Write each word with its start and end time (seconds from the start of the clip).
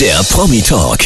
Der 0.00 0.22
Promi 0.24 0.60
Talk. 0.60 0.98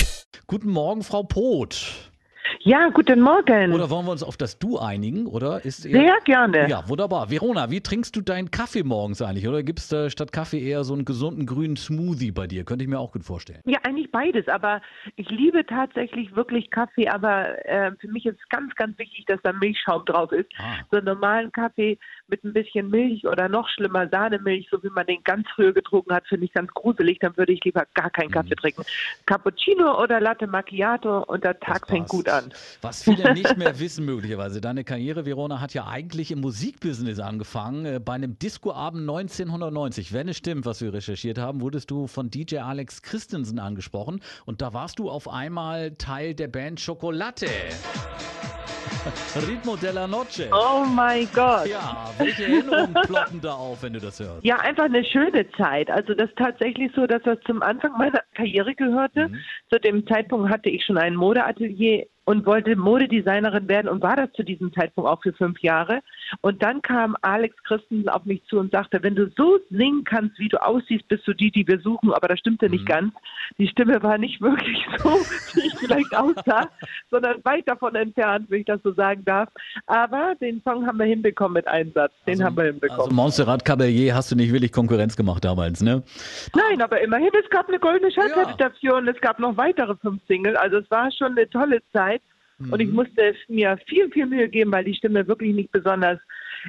Guten 0.49 0.71
Morgen, 0.71 1.05
Frau 1.05 1.23
Poth. 1.23 2.10
Ja, 2.59 2.89
guten 2.91 3.21
Morgen. 3.21 3.73
Oder 3.73 3.89
wollen 3.91 4.05
wir 4.07 4.13
uns 4.13 4.23
auf 4.23 4.37
das 4.37 4.59
Du 4.59 4.79
einigen? 4.79 5.27
Oder 5.27 5.65
ist 5.65 5.87
eher- 5.87 6.01
Sehr 6.01 6.17
gerne. 6.25 6.69
Ja, 6.69 6.87
wunderbar. 6.89 7.31
Verona, 7.31 7.71
wie 7.71 7.81
trinkst 7.81 8.15
du 8.17 8.21
deinen 8.21 8.51
Kaffee 8.51 8.83
morgens 8.83 9.23
eigentlich? 9.23 9.49
Oder 9.49 9.63
gibt 9.63 9.79
es 9.79 9.89
da 9.89 10.11
statt 10.11 10.33
Kaffee 10.33 10.61
eher 10.61 10.85
so 10.85 10.93
einen 10.95 11.05
gesunden 11.05 11.47
grünen 11.47 11.77
Smoothie 11.77 12.33
bei 12.33 12.47
dir? 12.47 12.65
Könnte 12.65 12.85
ich 12.85 12.91
mir 12.91 12.99
auch 12.99 13.13
gut 13.13 13.25
vorstellen. 13.25 13.61
Ja, 13.65 13.79
eigentlich 13.85 14.11
beides, 14.11 14.49
aber 14.49 14.83
ich 15.17 15.31
liebe 15.31 15.65
tatsächlich 15.65 16.35
wirklich 16.37 16.71
Kaffee, 16.71 17.09
aber 17.09 17.65
äh, 17.67 17.93
für 17.99 18.09
mich 18.09 18.27
ist 18.27 18.39
ganz, 18.51 18.75
ganz 18.75 18.99
wichtig, 18.99 19.25
dass 19.27 19.41
da 19.43 19.53
Milchschaum 19.53 20.05
drauf 20.05 20.33
ist. 20.33 20.51
Ah. 20.59 20.79
So 20.91 20.97
einen 20.99 21.07
normalen 21.07 21.53
Kaffee 21.53 21.99
mit 22.29 22.45
ein 22.45 22.53
bisschen 22.53 22.91
Milch 22.91 23.27
oder 23.27 23.49
noch 23.49 23.69
schlimmer 23.69 24.09
Sahnemilch, 24.09 24.69
so 24.71 24.83
wie 24.83 24.91
man 24.91 25.07
den 25.07 25.23
ganz 25.25 25.47
früher 25.55 25.73
getrunken 25.73 26.13
hat, 26.15 26.27
finde 26.27 26.45
ich 26.47 26.53
ganz 26.53 26.71
gruselig. 26.73 27.19
Dann 27.21 27.37
würde 27.37 27.53
ich 27.53 27.63
lieber 27.65 27.85
gar 27.95 28.11
keinen 28.11 28.31
Kaffee 28.31 28.55
trinken. 28.55 28.83
Cappuccino 29.27 30.01
oder 30.03 30.21
Latte 30.21 30.47
Macchiato 30.47 31.25
und 31.25 31.45
der 31.45 31.59
Tag 31.61 31.87
fängt 31.89 32.09
gut 32.09 32.29
an. 32.29 32.40
Was 32.81 33.03
viele 33.03 33.35
nicht 33.35 33.57
mehr 33.57 33.79
wissen 33.79 34.05
möglicherweise, 34.05 34.61
deine 34.61 34.85
Karriere, 34.85 35.25
Verona, 35.27 35.61
hat 35.61 35.75
ja 35.75 35.87
eigentlich 35.87 36.31
im 36.31 36.41
Musikbusiness 36.41 37.19
angefangen. 37.19 37.85
Äh, 37.85 38.01
Bei 38.01 38.15
einem 38.15 38.39
Discoabend 38.39 39.03
1990. 39.03 40.13
Wenn 40.13 40.29
es 40.29 40.37
stimmt, 40.37 40.67
was 40.67 40.81
wir 40.81 40.93
recherchiert 40.93 41.39
haben, 41.39 41.61
wurdest 41.61 41.91
du 41.91 42.07
von 42.07 42.31
DJ 42.31 42.59
Alex 42.59 43.03
Christensen 43.03 43.59
angesprochen. 43.59 44.21
Und 44.45 44.63
da 44.63 44.73
warst 44.73 44.99
du 44.99 45.11
auf 45.11 45.29
einmal 45.29 45.93
Teil 45.93 46.35
der 46.35 46.49
Band 46.49 46.85
Chocolate. 46.85 47.47
Ritmo 49.47 49.77
della 49.77 50.07
Noche. 50.07 50.51
Oh 50.53 50.85
mein 50.85 51.29
Gott. 51.33 51.67
Ja, 51.67 52.13
welche 52.19 52.45
Erinnerungen 52.45 52.95
ploppen 53.07 53.41
da 53.41 53.53
auf, 53.53 53.83
wenn 53.83 53.93
du 53.93 54.01
das 54.01 54.21
hörst? 54.21 54.45
Ja, 54.45 54.57
einfach 54.57 54.85
eine 54.85 55.05
schöne 55.05 55.51
Zeit. 55.53 55.91
Also 55.91 56.15
das 56.15 56.29
ist 56.29 56.37
tatsächlich 56.37 56.93
so, 56.95 57.07
dass 57.07 57.23
das 57.23 57.39
zum 57.47 57.63
Anfang 57.63 57.93
meiner 57.97 58.23
Karriere 58.35 58.75
gehörte. 58.75 59.31
Zu 59.71 59.81
dem 59.81 60.07
Zeitpunkt 60.07 60.51
hatte 60.51 60.69
ich 60.69 60.85
schon 60.85 60.99
ein 60.99 61.15
Modeatelier 61.15 62.07
und 62.25 62.47
wollte 62.47 62.77
Modedesignerin 62.77 63.69
werden 63.69 63.89
und 63.89 64.03
war 64.03 64.17
das 64.17 64.33
zu 64.33 64.43
diesem 64.43 64.73
Zeitpunkt 64.73 65.09
auch 65.09 65.23
für 65.23 65.33
fünf 65.33 65.59
Jahre. 65.61 66.01
Und 66.41 66.63
dann 66.63 66.83
kam 66.83 67.17
Alex 67.23 67.57
Christensen 67.65 68.09
auf 68.09 68.25
mich 68.25 68.43
zu 68.47 68.59
und 68.59 68.73
sagte, 68.73 69.03
wenn 69.03 69.15
du 69.15 69.31
so 69.37 69.59
singen 69.71 70.05
kannst, 70.05 70.39
wie 70.39 70.49
du 70.49 70.63
aussiehst, 70.63 71.07
bist 71.09 71.27
du 71.27 71.35
die, 71.35 71.51
die 71.51 71.67
wir 71.67 71.81
suchen. 71.81 72.13
Aber 72.13 72.29
das 72.29 72.39
stimmte 72.39 72.69
nicht 72.69 72.87
ganz. 72.87 73.13
Die 73.59 73.69
Stimme 73.69 74.03
war 74.03 74.19
nicht 74.19 74.41
wirklich 74.41 74.85
so, 74.99 75.11
wie 75.55 75.67
ich 75.67 75.75
vielleicht 75.79 76.15
aussah, 76.17 76.69
sondern 77.11 77.45
weit 77.45 77.69
davon 77.69 77.95
entfernt, 77.95 78.47
wenn 78.49 78.61
ich 78.61 78.67
das 78.67 78.81
so 78.83 78.93
sagen 78.93 79.25
darf. 79.25 79.49
Aber 79.87 80.35
den 80.41 80.63
Song 80.63 80.87
haben 80.87 80.99
wir 80.99 81.07
hinbekommen 81.07 81.55
mit 81.55 81.67
Einsatz. 81.69 82.13
Den 82.27 82.43
haben 82.43 82.57
wir 82.57 82.65
hinbekommen. 82.65 83.01
Also 83.03 83.15
Montserrat 83.15 83.65
Caballé 83.67 84.13
hast 84.13 84.31
du 84.31 84.37
nicht 84.37 84.53
wirklich 84.53 84.73
Konkurrenz 84.73 85.17
gemacht 85.17 85.45
damals, 85.45 85.83
ne? 85.83 86.03
Nein, 86.55 86.83
aber 86.83 87.01
immerhin, 87.01 87.31
es 87.43 87.49
gab 87.51 87.69
eine 87.69 87.79
goldene 87.79 88.11
Schallplatte 88.13 88.51
Ja. 88.51 88.69
dafür 88.69 88.97
und 88.97 89.09
es 89.09 89.21
gab 89.21 89.39
noch 89.39 89.57
weitere 89.57 89.95
fünf 89.97 90.21
Single. 90.27 90.57
Also 90.57 90.79
es 90.79 90.91
war 90.91 91.11
schon 91.13 91.33
eine 91.33 91.49
tolle 91.49 91.81
Zeit. 91.93 92.23
Und 92.61 92.73
Mhm. 92.73 92.81
ich 92.81 92.93
musste 92.93 93.23
es 93.23 93.37
mir 93.49 93.79
viel, 93.87 94.11
viel 94.11 94.27
Mühe 94.27 94.49
geben, 94.49 94.71
weil 94.71 94.85
die 94.85 94.95
Stimme 94.95 95.27
wirklich 95.27 95.55
nicht 95.55 95.73
besonders, 95.73 96.21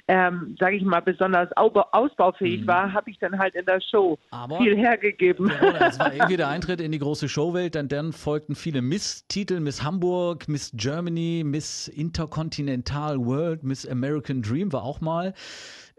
ähm, 0.07 0.55
sage 0.59 0.75
ich 0.77 0.83
mal, 0.83 1.01
besonders 1.01 1.49
au- 1.57 1.71
ausbaufähig 1.91 2.65
war, 2.67 2.93
habe 2.93 3.09
ich 3.09 3.19
dann 3.19 3.37
halt 3.39 3.55
in 3.55 3.65
der 3.65 3.81
Show 3.81 4.17
Mhm. 4.21 4.27
Aber- 4.37 4.57
viel 4.59 4.75
hergegeben. 4.77 5.49
Verona, 5.49 5.87
es 5.87 5.99
war 5.99 6.13
irgendwie 6.13 6.37
der 6.37 6.47
Eintritt 6.49 6.81
in 6.81 6.91
die 6.91 6.99
große 6.99 7.29
Showwelt, 7.29 7.75
denn 7.75 7.87
dann 7.87 8.13
folgten 8.13 8.55
viele 8.55 8.81
Miss-Titel, 8.81 9.59
Miss 9.59 9.83
Hamburg, 9.83 10.47
Miss 10.47 10.71
Germany, 10.73 11.43
Miss 11.45 11.87
Intercontinental 11.87 13.17
World, 13.25 13.63
Miss 13.63 13.87
American 13.87 14.41
Dream 14.41 14.71
war 14.73 14.83
auch 14.83 15.01
mal. 15.01 15.33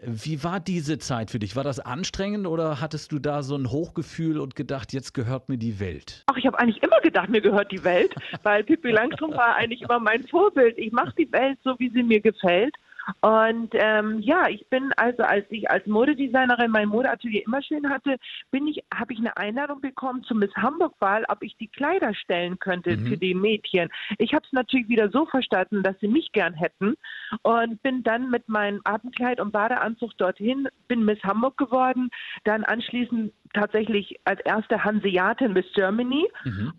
Wie 0.05 0.43
war 0.43 0.59
diese 0.59 0.97
Zeit 0.97 1.31
für 1.31 1.39
dich? 1.39 1.55
War 1.55 1.63
das 1.63 1.79
anstrengend 1.79 2.45
oder 2.45 2.81
hattest 2.81 3.13
du 3.13 3.19
da 3.19 3.41
so 3.41 3.55
ein 3.55 3.69
Hochgefühl 3.71 4.37
und 4.39 4.53
gedacht, 4.55 4.91
jetzt 4.91 5.13
gehört 5.13 5.47
mir 5.47 5.57
die 5.57 5.79
Welt? 5.79 6.23
Ach, 6.27 6.35
ich 6.35 6.45
habe 6.45 6.59
eigentlich 6.59 6.83
immer 6.83 6.99
gedacht, 6.99 7.29
mir 7.29 7.39
gehört 7.39 7.71
die 7.71 7.83
Welt, 7.85 8.13
weil 8.41 8.63
Pippi 8.65 8.91
Langstrumpf 8.91 9.37
war 9.37 9.55
eigentlich 9.55 9.81
immer 9.81 9.99
mein 9.99 10.27
Vorbild. 10.27 10.77
Ich 10.77 10.91
mache 10.91 11.13
die 11.17 11.31
Welt 11.31 11.57
so, 11.63 11.75
wie 11.79 11.89
sie 11.89 12.03
mir 12.03 12.19
gefällt. 12.19 12.75
Und 13.21 13.69
ähm, 13.73 14.19
ja, 14.19 14.47
ich 14.49 14.67
bin 14.69 14.91
also, 14.97 15.23
als 15.23 15.45
ich 15.49 15.69
als 15.69 15.85
Modedesignerin 15.87 16.71
mein 16.71 16.89
Modeatelier 16.89 17.43
immer 17.45 17.61
schön 17.61 17.89
hatte, 17.89 18.17
bin 18.51 18.67
ich, 18.67 18.83
habe 18.93 19.13
ich 19.13 19.19
eine 19.19 19.35
Einladung 19.37 19.81
bekommen 19.81 20.23
zum 20.23 20.39
Miss 20.39 20.53
Hamburg-Wahl, 20.55 21.25
ob 21.27 21.43
ich 21.43 21.55
die 21.57 21.67
Kleider 21.67 22.13
stellen 22.13 22.59
könnte 22.59 22.97
für 22.97 23.17
die 23.17 23.33
Mädchen. 23.33 23.89
Ich 24.17 24.33
habe 24.33 24.45
es 24.45 24.53
natürlich 24.53 24.87
wieder 24.87 25.09
so 25.09 25.25
verstanden, 25.25 25.83
dass 25.83 25.99
sie 25.99 26.07
mich 26.07 26.31
gern 26.31 26.53
hätten 26.53 26.95
und 27.41 27.81
bin 27.81 28.03
dann 28.03 28.29
mit 28.29 28.47
meinem 28.47 28.81
Abendkleid 28.83 29.39
und 29.39 29.51
Badeanzug 29.51 30.17
dorthin, 30.17 30.67
bin 30.87 31.05
Miss 31.05 31.21
Hamburg 31.23 31.57
geworden, 31.57 32.09
dann 32.43 32.63
anschließend 32.63 33.33
tatsächlich 33.53 34.19
als 34.25 34.41
erste 34.41 34.83
Hanseatin 34.83 35.53
Miss 35.53 35.65
Germany. 35.73 36.27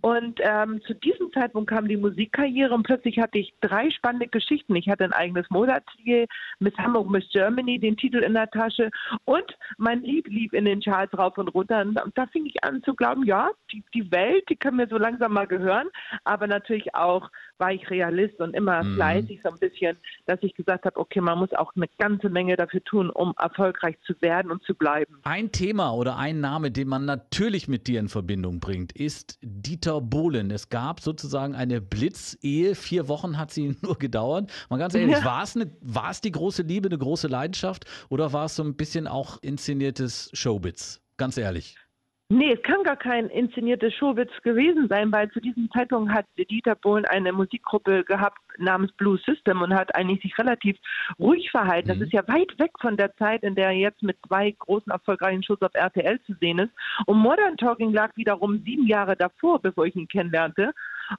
Und 0.00 0.40
ähm, 0.42 0.80
zu 0.86 0.94
diesem 0.94 1.32
Zeitpunkt 1.32 1.70
kam 1.70 1.88
die 1.88 1.96
Musikkarriere 1.96 2.74
und 2.74 2.82
plötzlich 2.82 3.18
hatte 3.18 3.38
ich 3.38 3.54
drei 3.60 3.90
spannende 3.90 4.28
Geschichten. 4.28 4.74
Ich 4.76 4.88
hatte 4.88 5.04
ein 5.04 5.12
eigenes 5.12 5.48
Modeatelier, 5.50 6.26
Miss 6.58 6.76
Hamburg, 6.76 7.10
Miss 7.10 7.28
Germany, 7.30 7.78
den 7.78 7.96
Titel 7.96 8.18
in 8.18 8.34
der 8.34 8.50
Tasche 8.50 8.90
und 9.24 9.56
mein 9.78 10.02
Lieb 10.02 10.28
lief 10.28 10.52
in 10.52 10.64
den 10.64 10.80
Charts 10.80 11.16
rauf 11.16 11.38
und 11.38 11.48
runter. 11.48 11.80
Und 11.80 12.16
da 12.16 12.26
fing 12.26 12.46
ich 12.46 12.62
an 12.64 12.82
zu 12.82 12.94
glauben, 12.94 13.24
ja, 13.24 13.50
die, 13.72 13.82
die 13.94 14.10
Welt, 14.10 14.44
die 14.48 14.56
kann 14.56 14.76
mir 14.76 14.88
so 14.88 14.98
langsam 14.98 15.32
mal 15.32 15.46
gehören. 15.46 15.88
Aber 16.24 16.46
natürlich 16.46 16.94
auch 16.94 17.30
war 17.58 17.72
ich 17.72 17.88
Realist 17.90 18.40
und 18.40 18.54
immer 18.54 18.82
fleißig 18.84 19.40
so 19.42 19.50
ein 19.50 19.58
bisschen, 19.58 19.96
dass 20.26 20.38
ich 20.42 20.54
gesagt 20.54 20.84
habe, 20.84 20.98
okay, 20.98 21.20
man 21.20 21.38
muss 21.38 21.52
auch 21.52 21.72
eine 21.76 21.86
ganze 21.98 22.28
Menge 22.28 22.56
dafür 22.56 22.82
tun, 22.84 23.10
um 23.10 23.32
erfolgreich 23.38 23.96
zu 24.06 24.14
werden 24.20 24.50
und 24.50 24.62
zu 24.64 24.74
bleiben. 24.74 25.18
Ein 25.22 25.52
Thema 25.52 25.92
oder 25.94 26.16
ein 26.16 26.40
Name, 26.40 26.70
den 26.70 26.88
man 26.88 27.04
natürlich 27.04 27.68
mit 27.68 27.86
dir 27.86 28.00
in 28.00 28.08
Verbindung 28.08 28.60
bringt, 28.60 28.92
ist 28.92 29.38
Dieter 29.42 30.00
Bohlen. 30.00 30.50
Es 30.50 30.68
gab 30.68 31.00
sozusagen 31.00 31.54
eine 31.54 31.80
Blitzehe. 31.80 32.74
Vier 32.74 33.08
Wochen 33.08 33.38
hat 33.38 33.50
sie 33.50 33.76
nur 33.82 33.98
gedauert. 33.98 34.50
Mal 34.68 34.78
ganz 34.78 34.94
ehrlich, 34.94 35.16
Ja. 35.18 35.24
war 35.24 35.42
es 35.42 35.56
eine, 35.56 35.70
war 35.80 36.10
es 36.10 36.20
die 36.20 36.32
große 36.32 36.62
Liebe, 36.62 36.88
eine 36.88 36.98
große 36.98 37.28
Leidenschaft 37.28 37.84
oder 38.08 38.32
war 38.32 38.46
es 38.46 38.56
so 38.56 38.62
ein 38.62 38.76
bisschen 38.76 39.06
auch 39.06 39.38
inszeniertes 39.42 40.30
Showbiz? 40.32 41.00
Ganz 41.16 41.36
ehrlich. 41.36 41.76
Nee, 42.30 42.52
es 42.52 42.62
kann 42.62 42.82
gar 42.84 42.96
kein 42.96 43.28
inszeniertes 43.28 43.92
Showwitz 43.94 44.30
gewesen 44.42 44.88
sein, 44.88 45.12
weil 45.12 45.30
zu 45.30 45.40
diesem 45.40 45.70
Zeitpunkt 45.70 46.10
hat 46.10 46.24
Dieter 46.38 46.74
Bohlen 46.74 47.04
eine 47.04 47.32
Musikgruppe 47.32 48.02
gehabt 48.04 48.40
namens 48.58 48.92
Blue 48.92 49.18
System 49.18 49.62
und 49.62 49.74
hat 49.74 49.94
eigentlich 49.94 50.22
sich 50.22 50.38
relativ 50.38 50.76
ruhig 51.18 51.50
verhalten. 51.50 51.88
Das 51.88 52.00
ist 52.00 52.12
ja 52.12 52.26
weit 52.28 52.58
weg 52.58 52.72
von 52.80 52.96
der 52.96 53.14
Zeit, 53.16 53.42
in 53.42 53.54
der 53.54 53.66
er 53.66 53.72
jetzt 53.72 54.02
mit 54.02 54.16
zwei 54.26 54.50
großen 54.50 54.90
erfolgreichen 54.90 55.42
Shows 55.42 55.62
auf 55.62 55.74
RTL 55.74 56.20
zu 56.22 56.34
sehen 56.40 56.58
ist. 56.58 56.72
Und 57.06 57.18
Modern 57.18 57.56
Talking 57.56 57.92
lag 57.92 58.10
wiederum 58.16 58.62
sieben 58.64 58.86
Jahre 58.86 59.16
davor, 59.16 59.60
bevor 59.60 59.86
ich 59.86 59.96
ihn 59.96 60.08
kennenlernte. 60.08 60.72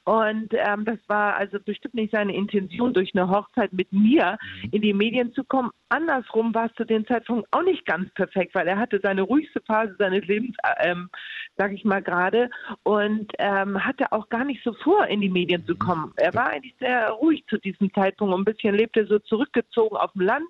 Und 0.04 0.54
ähm, 0.54 0.86
das 0.86 0.98
war 1.08 1.36
also 1.36 1.58
bestimmt 1.64 1.94
nicht 1.94 2.12
seine 2.12 2.36
Intention, 2.36 2.94
durch 2.94 3.12
eine 3.14 3.30
Hochzeit 3.30 3.72
mit 3.74 3.92
mir 3.92 4.38
in 4.72 4.82
die 4.82 4.94
Medien 4.94 5.34
zu 5.34 5.44
kommen. 5.44 5.72
Andersrum 5.90 6.54
war 6.54 6.66
es 6.66 6.74
zu 6.74 6.86
dem 6.86 7.06
Zeitpunkt 7.06 7.48
auch 7.52 7.64
nicht 7.64 7.86
ganz 7.86 8.12
perfekt, 8.14 8.56
weil 8.56 8.68
er 8.68 8.78
hatte 8.78 9.00
seine 9.02 9.22
ruhigste 9.22 9.62
Phase 9.62 9.96
seines 9.98 10.26
Lebens, 10.26 10.56
ähm, 10.80 11.10
sag 11.58 11.72
ich 11.74 11.86
mal 11.86 12.02
gerade, 12.02 12.50
und 12.84 13.32
ähm, 13.38 13.84
hatte 13.84 14.12
auch 14.12 14.30
gar 14.30 14.44
nicht 14.44 14.64
so 14.64 14.74
vor, 14.74 15.06
in 15.08 15.22
die 15.22 15.30
Medien 15.30 15.66
zu 15.66 15.76
kommen. 15.76 16.12
Er 16.18 16.34
war 16.34 16.50
eigentlich 16.50 16.76
sehr 16.80 17.10
ruhig 17.12 17.25
zu 17.50 17.58
diesem 17.58 17.94
Zeitpunkt 17.94 18.34
und 18.34 18.42
ein 18.42 18.46
bisschen 18.46 18.76
lebte 18.76 19.06
so 19.08 19.20
zurückgezogen 19.20 19.98
auf 19.98 20.12
dem 20.14 20.22
Land, 20.22 20.50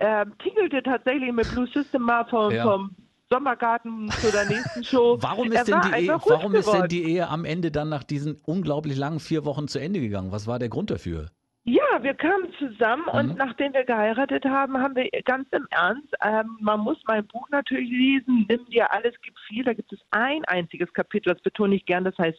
ähm, 0.00 0.32
tingelte 0.42 0.82
tatsächlich 0.82 1.32
mit 1.32 1.50
Blue 1.52 1.66
System 1.68 2.02
mal 2.02 2.24
vom, 2.26 2.52
Ja. 2.52 2.64
vom 2.64 2.90
Sommergarten 3.30 4.10
zu 4.10 4.30
der 4.30 4.46
nächsten 4.46 4.84
Show. 4.84 5.18
Warum 5.20 5.50
ist, 5.50 5.66
denn 5.66 5.80
die, 5.80 6.02
Ehe, 6.02 6.12
ruhig 6.12 6.22
warum 6.26 6.54
ist 6.54 6.72
denn 6.72 6.88
die 6.88 7.04
Ehe 7.04 7.28
am 7.28 7.44
Ende 7.44 7.70
dann 7.70 7.88
nach 7.88 8.04
diesen 8.04 8.36
unglaublich 8.44 8.96
langen 8.96 9.20
vier 9.20 9.44
Wochen 9.44 9.68
zu 9.68 9.78
Ende 9.78 10.00
gegangen? 10.00 10.30
Was 10.32 10.46
war 10.46 10.58
der 10.58 10.68
Grund 10.68 10.90
dafür? 10.90 11.30
Ja, 11.66 12.02
wir 12.02 12.12
kamen 12.12 12.48
zusammen 12.58 13.04
Mhm. 13.10 13.18
und 13.18 13.36
nachdem 13.38 13.72
wir 13.72 13.84
geheiratet 13.84 14.44
haben, 14.44 14.76
haben 14.76 14.94
wir 14.96 15.08
ganz 15.24 15.48
im 15.52 15.66
Ernst, 15.70 16.12
ähm, 16.22 16.58
man 16.60 16.80
muss 16.80 16.98
mein 17.06 17.26
Buch 17.26 17.48
natürlich 17.50 17.88
lesen, 17.90 18.44
nimm 18.50 18.66
dir 18.66 18.92
alles, 18.92 19.14
gibt 19.22 19.38
viel, 19.48 19.64
da 19.64 19.72
gibt 19.72 19.90
es 19.90 19.98
ein 20.10 20.44
einziges 20.44 20.92
Kapitel, 20.92 21.32
das 21.32 21.42
betone 21.42 21.74
ich 21.76 21.86
gern, 21.86 22.04
das 22.04 22.16
heißt, 22.18 22.38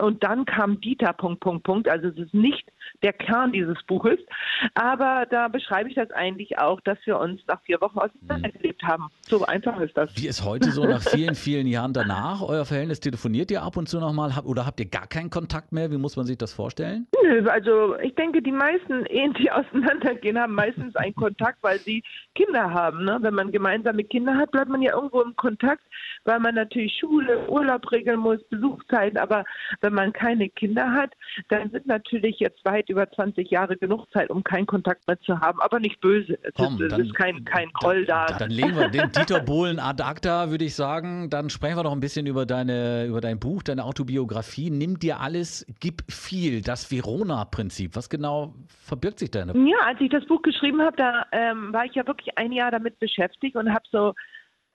und 0.00 0.24
dann 0.24 0.44
kam 0.46 0.80
Dieter, 0.80 1.12
Punkt, 1.12 1.40
Punkt, 1.40 1.62
Punkt, 1.62 1.88
also 1.88 2.08
es 2.08 2.16
ist 2.16 2.34
nicht 2.34 2.68
der 3.02 3.12
Kern 3.12 3.52
dieses 3.52 3.80
Buches, 3.84 4.18
aber 4.74 5.26
da 5.30 5.46
beschreibe 5.46 5.88
ich 5.88 5.94
das 5.94 6.10
eigentlich 6.10 6.58
auch, 6.58 6.80
dass 6.80 6.98
wir 7.04 7.18
uns 7.20 7.40
nach 7.46 7.60
vier 7.62 7.80
Wochen 7.80 7.98
auseinandergelebt 7.98 8.82
haben. 8.82 9.08
So 9.28 9.44
einfach 9.44 9.78
ist 9.78 9.96
das. 9.96 10.10
Wie 10.16 10.26
ist 10.26 10.44
heute 10.44 10.72
so 10.72 10.84
nach 10.84 11.02
vielen, 11.02 11.36
vielen 11.36 11.68
Jahren 11.68 11.92
danach 11.92 12.42
euer 12.42 12.64
Verhältnis? 12.64 12.98
Telefoniert 12.98 13.50
ihr 13.52 13.62
ab 13.62 13.76
und 13.76 13.88
zu 13.88 14.00
nochmal 14.00 14.32
oder 14.44 14.66
habt 14.66 14.80
ihr 14.80 14.86
gar 14.88 15.06
keinen 15.06 15.30
Kontakt 15.30 15.70
mehr? 15.72 15.90
Wie 15.92 15.98
muss 15.98 16.16
man 16.16 16.26
sich 16.26 16.36
das 16.38 16.52
vorstellen? 16.52 17.06
Nö, 17.22 17.48
Also 17.48 17.96
ich 17.98 18.14
denke, 18.16 18.42
die 18.42 18.55
meisten 18.56 19.06
Ehen, 19.06 19.34
die 19.34 19.50
auseinandergehen, 19.50 20.38
haben 20.38 20.54
meistens 20.54 20.94
einen 20.96 21.14
Kontakt, 21.14 21.58
weil 21.62 21.78
sie 21.78 22.02
Kinder 22.34 22.72
haben. 22.72 23.04
Ne? 23.04 23.18
Wenn 23.20 23.34
man 23.34 23.52
gemeinsame 23.52 24.04
Kinder 24.04 24.36
hat, 24.36 24.50
bleibt 24.50 24.70
man 24.70 24.82
ja 24.82 24.94
irgendwo 24.94 25.22
im 25.22 25.34
Kontakt, 25.36 25.82
weil 26.24 26.40
man 26.40 26.54
natürlich 26.54 26.96
Schule, 26.98 27.48
Urlaub 27.48 27.90
regeln 27.90 28.20
muss, 28.20 28.42
Besuchszeiten. 28.48 29.18
Aber 29.18 29.44
wenn 29.80 29.94
man 29.94 30.12
keine 30.12 30.48
Kinder 30.48 30.92
hat, 30.92 31.12
dann 31.48 31.70
sind 31.70 31.86
natürlich 31.86 32.38
jetzt 32.38 32.64
weit 32.64 32.88
über 32.88 33.10
20 33.10 33.50
Jahre 33.50 33.76
genug 33.76 34.10
Zeit, 34.12 34.30
um 34.30 34.44
keinen 34.44 34.66
Kontakt 34.66 35.06
mehr 35.06 35.20
zu 35.20 35.40
haben. 35.40 35.60
Aber 35.60 35.80
nicht 35.80 36.00
böse. 36.00 36.38
Es, 36.42 36.54
Komm, 36.54 36.80
ist, 36.80 36.92
dann, 36.92 37.00
es 37.00 37.06
ist 37.08 37.14
kein, 37.14 37.44
kein 37.44 37.70
Groll 37.72 38.04
da. 38.04 38.26
Dann 38.26 38.50
legen 38.50 38.76
wir 38.76 38.88
den 38.88 39.10
Dieter 39.12 39.40
Bohlen 39.40 39.78
ad 39.78 40.02
acta, 40.02 40.50
würde 40.50 40.64
ich 40.64 40.74
sagen. 40.74 41.30
Dann 41.30 41.50
sprechen 41.50 41.76
wir 41.76 41.84
noch 41.84 41.92
ein 41.92 42.00
bisschen 42.00 42.26
über, 42.26 42.46
deine, 42.46 43.06
über 43.06 43.20
dein 43.20 43.38
Buch, 43.38 43.62
deine 43.62 43.84
Autobiografie. 43.84 44.70
Nimm 44.70 44.98
dir 44.98 45.20
alles, 45.20 45.66
gib 45.80 46.02
viel. 46.10 46.62
Das 46.62 46.90
Verona-Prinzip. 46.90 47.96
Was 47.96 48.10
genau 48.10 48.45
verbirgt 48.68 49.18
sich 49.18 49.30
da? 49.30 49.44
Ja, 49.44 49.76
als 49.84 50.00
ich 50.00 50.10
das 50.10 50.24
Buch 50.26 50.42
geschrieben 50.42 50.80
habe, 50.82 50.96
da 50.96 51.26
ähm, 51.32 51.72
war 51.72 51.84
ich 51.84 51.94
ja 51.94 52.06
wirklich 52.06 52.36
ein 52.38 52.52
Jahr 52.52 52.70
damit 52.70 52.98
beschäftigt 52.98 53.56
und 53.56 53.72
habe 53.72 53.84
so 53.90 54.14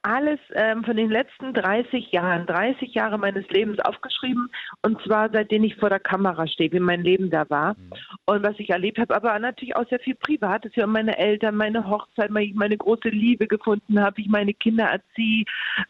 alles 0.04 0.40
ähm, 0.54 0.84
von 0.84 0.98
den 0.98 1.10
letzten 1.10 1.54
30 1.54 2.12
Jahren, 2.12 2.46
30 2.48 2.94
Jahre 2.94 3.18
meines 3.18 3.48
Lebens 3.50 3.80
aufgeschrieben. 3.80 4.50
Und 4.82 5.02
zwar 5.04 5.30
seitdem 5.32 5.64
ich 5.64 5.76
vor 5.76 5.90
der 5.90 6.00
Kamera 6.00 6.48
stehe, 6.48 6.72
wie 6.72 6.80
mein 6.80 7.04
Leben 7.04 7.30
da 7.30 7.50
war. 7.50 7.74
Mhm. 7.74 7.92
und 8.26 8.44
was 8.44 8.60
ich 8.60 8.70
erlebt 8.70 8.98
habe, 8.98 9.16
aber 9.16 9.38
natürlich 9.40 9.76
auch 9.76 9.88
sehr 9.90 10.00
viel 10.00 10.16
Privates, 10.16 10.76
ja 10.76 10.88
meine 10.88 11.18
Eltern, 11.18 11.56
meine 11.56 11.88
Hochzeit, 11.88 12.32
meine, 12.32 12.52
meine 12.56 12.78
große 12.78 13.10
Liebe 13.10 13.48
gefunden 13.48 14.00
habe, 14.00 14.18
wie 14.18 14.22
ich 14.24 14.30
meine 14.30 14.54
Kinder 14.54 14.86
erziehe. 14.86 15.46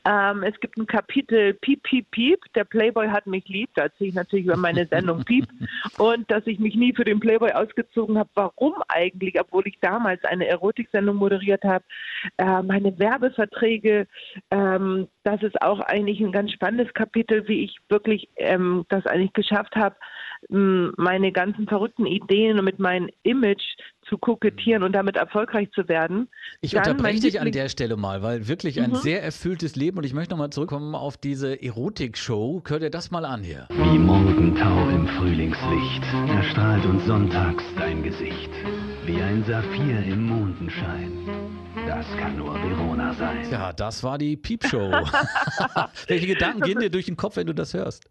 Ähm, 0.06 0.44
es 0.44 0.60
gibt 0.60 0.78
ein 0.78 0.88
Kapitel 0.88 1.54
Piep, 1.56 1.84
Piep, 1.84 2.10
Piep, 2.12 2.40
der 2.56 2.66
Playboy 2.66 3.08
hat 3.08 3.28
mich 3.28 3.48
lieb, 3.48 3.70
da 3.76 3.84
erzähle 3.84 4.10
ich 4.10 4.16
natürlich 4.16 4.46
über 4.46 4.58
meine 4.58 4.86
Sendung 4.88 5.24
Piep. 5.26 5.48
Und 5.98 6.30
dass 6.30 6.46
ich 6.48 6.60
mich 6.60 6.76
nie 6.76 6.94
für 6.94 7.06
den 7.06 7.20
Playboy 7.20 7.52
ausgezogen 7.52 8.18
habe. 8.18 8.30
Warum 8.34 8.76
eigentlich, 8.88 9.40
obwohl 9.40 9.68
ich 9.68 9.80
damals 9.80 10.24
eine 10.26 10.48
Erotiksendung 10.48 11.16
moderiert 11.16 11.64
habe, 11.64 11.84
äh, 12.38 12.62
meine 12.62 12.98
Werbeverträge 12.98 14.01
ähm, 14.50 15.08
das 15.24 15.42
ist 15.44 15.62
auch 15.62 15.80
eigentlich 15.80 16.20
ein 16.20 16.32
ganz 16.32 16.52
spannendes 16.52 16.94
Kapitel, 16.94 17.48
wie 17.48 17.64
ich 17.64 17.78
wirklich 17.90 18.30
ähm, 18.38 18.86
das 18.90 19.06
eigentlich 19.06 19.34
geschafft 19.34 19.76
habe, 19.76 19.96
meine 20.50 21.32
ganzen 21.32 21.68
verrückten 21.68 22.08
Ideen 22.08 22.58
und 22.58 22.66
mit 22.66 22.80
meinem 22.80 23.10
Image 23.24 23.64
zu 24.02 24.18
kokettieren 24.18 24.84
und 24.84 24.94
damit 24.94 25.16
erfolgreich 25.16 25.70
zu 25.72 25.88
werden. 25.88 26.28
Ich 26.62 26.76
unterbreche 26.76 27.22
dich 27.22 27.40
an 27.40 27.52
der 27.52 27.70
Stelle 27.70 27.96
mal, 27.96 28.24
weil 28.24 28.48
wirklich 28.48 28.82
ein 28.82 28.92
mhm. 28.92 28.96
sehr 28.96 29.24
erfülltes 29.24 29.76
Leben 29.76 30.00
und 30.00 30.04
ich 30.04 30.14
möchte 30.14 30.34
nochmal 30.34 30.50
zurückkommen 30.50 30.96
auf 30.96 31.18
diese 31.18 31.62
Erotik-Show. 31.62 32.64
Hör 32.68 32.80
dir 32.80 32.90
das 32.90 33.12
mal 33.12 33.26
an 33.26 33.44
hier. 33.44 33.68
Wie 33.70 34.00
Morgentau 34.00 34.90
im 34.90 35.08
Frühlingslicht 35.08 36.04
erstrahlt 36.36 36.86
uns 36.86 37.06
sonntags 37.06 37.64
dein 37.78 38.02
Gesicht. 38.02 38.50
Wie 39.06 39.22
ein 39.22 39.44
Saphir 39.44 40.04
im 40.04 40.26
Mondenschein. 40.26 41.61
Das 41.92 42.08
kann 42.18 42.38
nur 42.38 42.54
Verona 42.54 43.14
sein. 43.14 43.52
Ja, 43.52 43.74
das 43.74 44.02
war 44.02 44.18
die 44.18 44.38
Piepshow. 44.38 44.92
Welche 46.08 46.28
Gedanken 46.28 46.62
gehen 46.62 46.80
dir 46.80 46.90
durch 46.90 47.08
den 47.08 47.18
Kopf, 47.18 47.36
wenn 47.36 47.48
du 47.48 47.54
das 47.54 47.74
hörst? 47.74 48.10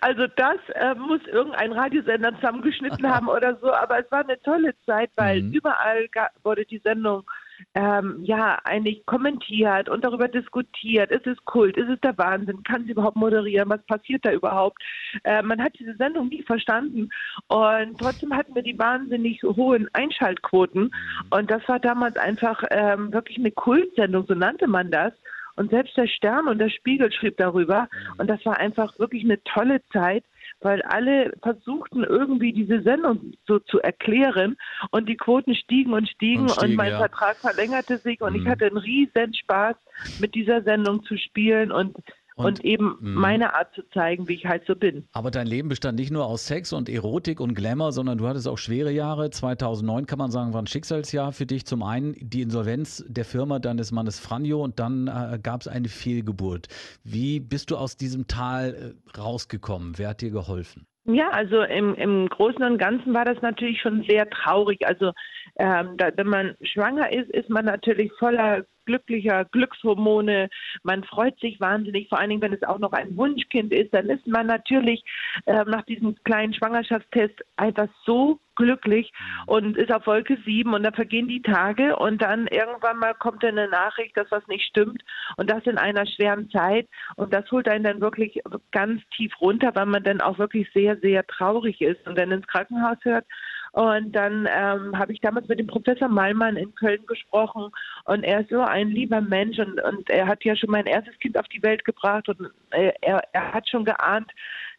Also 0.00 0.26
das 0.26 0.56
äh, 0.74 0.94
muss 0.96 1.20
irgendein 1.26 1.72
Radiosender 1.72 2.34
zusammengeschnitten 2.34 3.08
haben 3.08 3.28
oder 3.28 3.56
so, 3.60 3.72
aber 3.72 4.00
es 4.04 4.10
war 4.10 4.20
eine 4.20 4.40
tolle 4.42 4.74
Zeit, 4.86 5.10
weil 5.14 5.42
mhm. 5.42 5.52
überall 5.52 6.08
wurde 6.42 6.64
die 6.64 6.78
Sendung 6.78 7.30
ähm, 7.74 8.20
ja 8.22 8.58
eigentlich 8.64 9.04
kommentiert 9.06 9.88
und 9.88 10.04
darüber 10.04 10.28
diskutiert. 10.28 11.10
Ist 11.10 11.26
es 11.26 11.42
Kult? 11.44 11.76
Ist 11.76 11.88
es 11.88 12.00
der 12.00 12.16
Wahnsinn? 12.18 12.62
Kann 12.62 12.84
sie 12.84 12.92
überhaupt 12.92 13.16
moderieren? 13.16 13.68
Was 13.68 13.84
passiert 13.86 14.24
da 14.24 14.32
überhaupt? 14.32 14.82
Äh, 15.24 15.42
man 15.42 15.62
hat 15.62 15.72
diese 15.78 15.94
Sendung 15.96 16.28
nie 16.28 16.42
verstanden 16.42 17.10
und 17.48 17.98
trotzdem 17.98 18.34
hatten 18.34 18.54
wir 18.54 18.62
die 18.62 18.78
wahnsinnig 18.78 19.42
hohen 19.42 19.88
Einschaltquoten 19.92 20.84
mhm. 20.84 20.90
und 21.30 21.50
das 21.50 21.66
war 21.68 21.78
damals 21.78 22.16
einfach 22.16 22.62
ähm, 22.70 23.12
wirklich 23.12 23.38
eine 23.38 23.50
Kultsendung, 23.52 24.26
so 24.26 24.34
nannte 24.34 24.66
man 24.66 24.90
das. 24.90 25.12
Und 25.56 25.70
selbst 25.70 25.96
der 25.96 26.06
Stern 26.06 26.48
und 26.48 26.58
der 26.58 26.68
Spiegel 26.68 27.10
schrieb 27.10 27.38
darüber. 27.38 27.82
Mhm. 27.90 28.20
Und 28.20 28.26
das 28.28 28.44
war 28.44 28.58
einfach 28.58 28.98
wirklich 28.98 29.24
eine 29.24 29.42
tolle 29.44 29.80
Zeit, 29.92 30.22
weil 30.60 30.82
alle 30.82 31.32
versuchten 31.42 32.04
irgendwie 32.04 32.52
diese 32.52 32.82
Sendung 32.82 33.32
so 33.46 33.58
zu 33.58 33.80
erklären. 33.80 34.56
Und 34.90 35.08
die 35.08 35.16
Quoten 35.16 35.54
stiegen 35.54 35.92
und 35.92 36.08
stiegen 36.08 36.42
und, 36.42 36.52
stiegen, 36.52 36.70
und 36.70 36.76
mein 36.76 36.92
ja. 36.92 36.98
Vertrag 36.98 37.36
verlängerte 37.36 37.98
sich. 37.98 38.20
Und 38.20 38.34
mhm. 38.34 38.42
ich 38.42 38.48
hatte 38.48 38.66
einen 38.66 38.78
riesen 38.78 39.34
Spaß, 39.34 39.76
mit 40.20 40.34
dieser 40.34 40.62
Sendung 40.62 41.04
zu 41.04 41.16
spielen. 41.16 41.72
Und 41.72 41.96
und, 42.36 42.44
und 42.44 42.64
eben 42.64 42.96
mh. 43.00 43.20
meine 43.20 43.54
Art 43.54 43.74
zu 43.74 43.82
zeigen, 43.90 44.28
wie 44.28 44.34
ich 44.34 44.46
halt 44.46 44.64
so 44.66 44.76
bin. 44.76 45.08
Aber 45.12 45.30
dein 45.30 45.46
Leben 45.46 45.68
bestand 45.68 45.98
nicht 45.98 46.12
nur 46.12 46.26
aus 46.26 46.46
Sex 46.46 46.72
und 46.72 46.88
Erotik 46.88 47.40
und 47.40 47.54
Glamour, 47.54 47.92
sondern 47.92 48.18
du 48.18 48.28
hattest 48.28 48.46
auch 48.46 48.58
schwere 48.58 48.92
Jahre. 48.92 49.30
2009 49.30 50.06
kann 50.06 50.18
man 50.18 50.30
sagen, 50.30 50.52
war 50.52 50.62
ein 50.62 50.66
Schicksalsjahr 50.66 51.32
für 51.32 51.46
dich. 51.46 51.66
Zum 51.66 51.82
einen 51.82 52.14
die 52.20 52.42
Insolvenz 52.42 53.04
der 53.08 53.24
Firma 53.24 53.58
deines 53.58 53.90
Mannes 53.90 54.20
Franjo 54.20 54.62
und 54.62 54.78
dann 54.78 55.08
äh, 55.08 55.38
gab 55.42 55.62
es 55.62 55.68
eine 55.68 55.88
Fehlgeburt. 55.88 56.68
Wie 57.04 57.40
bist 57.40 57.70
du 57.70 57.76
aus 57.76 57.96
diesem 57.96 58.26
Tal 58.26 58.94
äh, 59.14 59.18
rausgekommen? 59.18 59.94
Wer 59.96 60.10
hat 60.10 60.20
dir 60.20 60.30
geholfen? 60.30 60.86
Ja, 61.04 61.30
also 61.30 61.62
im, 61.62 61.94
im 61.94 62.28
Großen 62.28 62.62
und 62.64 62.78
Ganzen 62.78 63.14
war 63.14 63.24
das 63.24 63.40
natürlich 63.40 63.80
schon 63.80 64.04
sehr 64.08 64.28
traurig. 64.28 64.86
Also 64.86 65.12
ähm, 65.56 65.96
da, 65.96 66.10
wenn 66.16 66.26
man 66.26 66.56
schwanger 66.60 67.12
ist, 67.12 67.30
ist 67.30 67.48
man 67.48 67.64
natürlich 67.64 68.12
voller 68.18 68.66
glücklicher 68.86 69.44
Glückshormone. 69.44 70.48
Man 70.82 71.04
freut 71.04 71.38
sich 71.40 71.60
wahnsinnig, 71.60 72.08
vor 72.08 72.18
allen 72.18 72.30
Dingen, 72.30 72.42
wenn 72.42 72.52
es 72.52 72.62
auch 72.62 72.78
noch 72.78 72.92
ein 72.92 73.16
Wunschkind 73.16 73.72
ist. 73.72 73.92
Dann 73.92 74.08
ist 74.08 74.26
man 74.26 74.46
natürlich 74.46 75.04
äh, 75.44 75.64
nach 75.64 75.82
diesem 75.82 76.16
kleinen 76.24 76.54
Schwangerschaftstest 76.54 77.42
einfach 77.56 77.88
so 78.04 78.40
glücklich 78.56 79.12
und 79.46 79.76
ist 79.76 79.92
auf 79.92 80.06
Wolke 80.06 80.38
7 80.44 80.72
und 80.74 80.82
dann 80.82 80.94
vergehen 80.94 81.28
die 81.28 81.42
Tage 81.42 81.96
und 81.96 82.22
dann 82.22 82.48
irgendwann 82.48 82.98
mal 82.98 83.14
kommt 83.14 83.42
dann 83.42 83.58
eine 83.58 83.68
Nachricht, 83.68 84.16
dass 84.16 84.30
was 84.30 84.46
nicht 84.48 84.66
stimmt 84.66 85.02
und 85.36 85.50
das 85.50 85.64
in 85.66 85.78
einer 85.78 86.06
schweren 86.06 86.50
Zeit 86.50 86.88
und 87.14 87.32
das 87.32 87.48
holt 87.52 87.68
einen 87.68 87.84
dann 87.84 88.00
wirklich 88.00 88.40
ganz 88.72 89.02
tief 89.14 89.32
runter, 89.40 89.72
weil 89.74 89.86
man 89.86 90.02
dann 90.02 90.20
auch 90.20 90.38
wirklich 90.38 90.68
sehr, 90.72 90.96
sehr 90.96 91.24
traurig 91.26 91.80
ist 91.80 92.06
und 92.08 92.18
dann 92.18 92.32
ins 92.32 92.46
Krankenhaus 92.46 92.98
hört 93.02 93.26
und 93.76 94.12
dann 94.12 94.48
ähm, 94.50 94.98
habe 94.98 95.12
ich 95.12 95.20
damals 95.20 95.48
mit 95.48 95.58
dem 95.58 95.66
Professor 95.66 96.08
Malmann 96.08 96.56
in 96.56 96.74
Köln 96.76 97.04
gesprochen 97.06 97.68
und 98.06 98.24
er 98.24 98.40
ist 98.40 98.48
so 98.48 98.62
ein 98.62 98.88
lieber 98.88 99.20
Mensch 99.20 99.58
und, 99.58 99.78
und 99.82 100.08
er 100.08 100.26
hat 100.26 100.42
ja 100.44 100.56
schon 100.56 100.70
mein 100.70 100.86
erstes 100.86 101.18
Kind 101.18 101.38
auf 101.38 101.46
die 101.48 101.62
Welt 101.62 101.84
gebracht 101.84 102.26
und 102.30 102.50
äh, 102.70 102.92
er, 103.02 103.22
er 103.32 103.52
hat 103.52 103.68
schon 103.68 103.84
geahnt, 103.84 104.30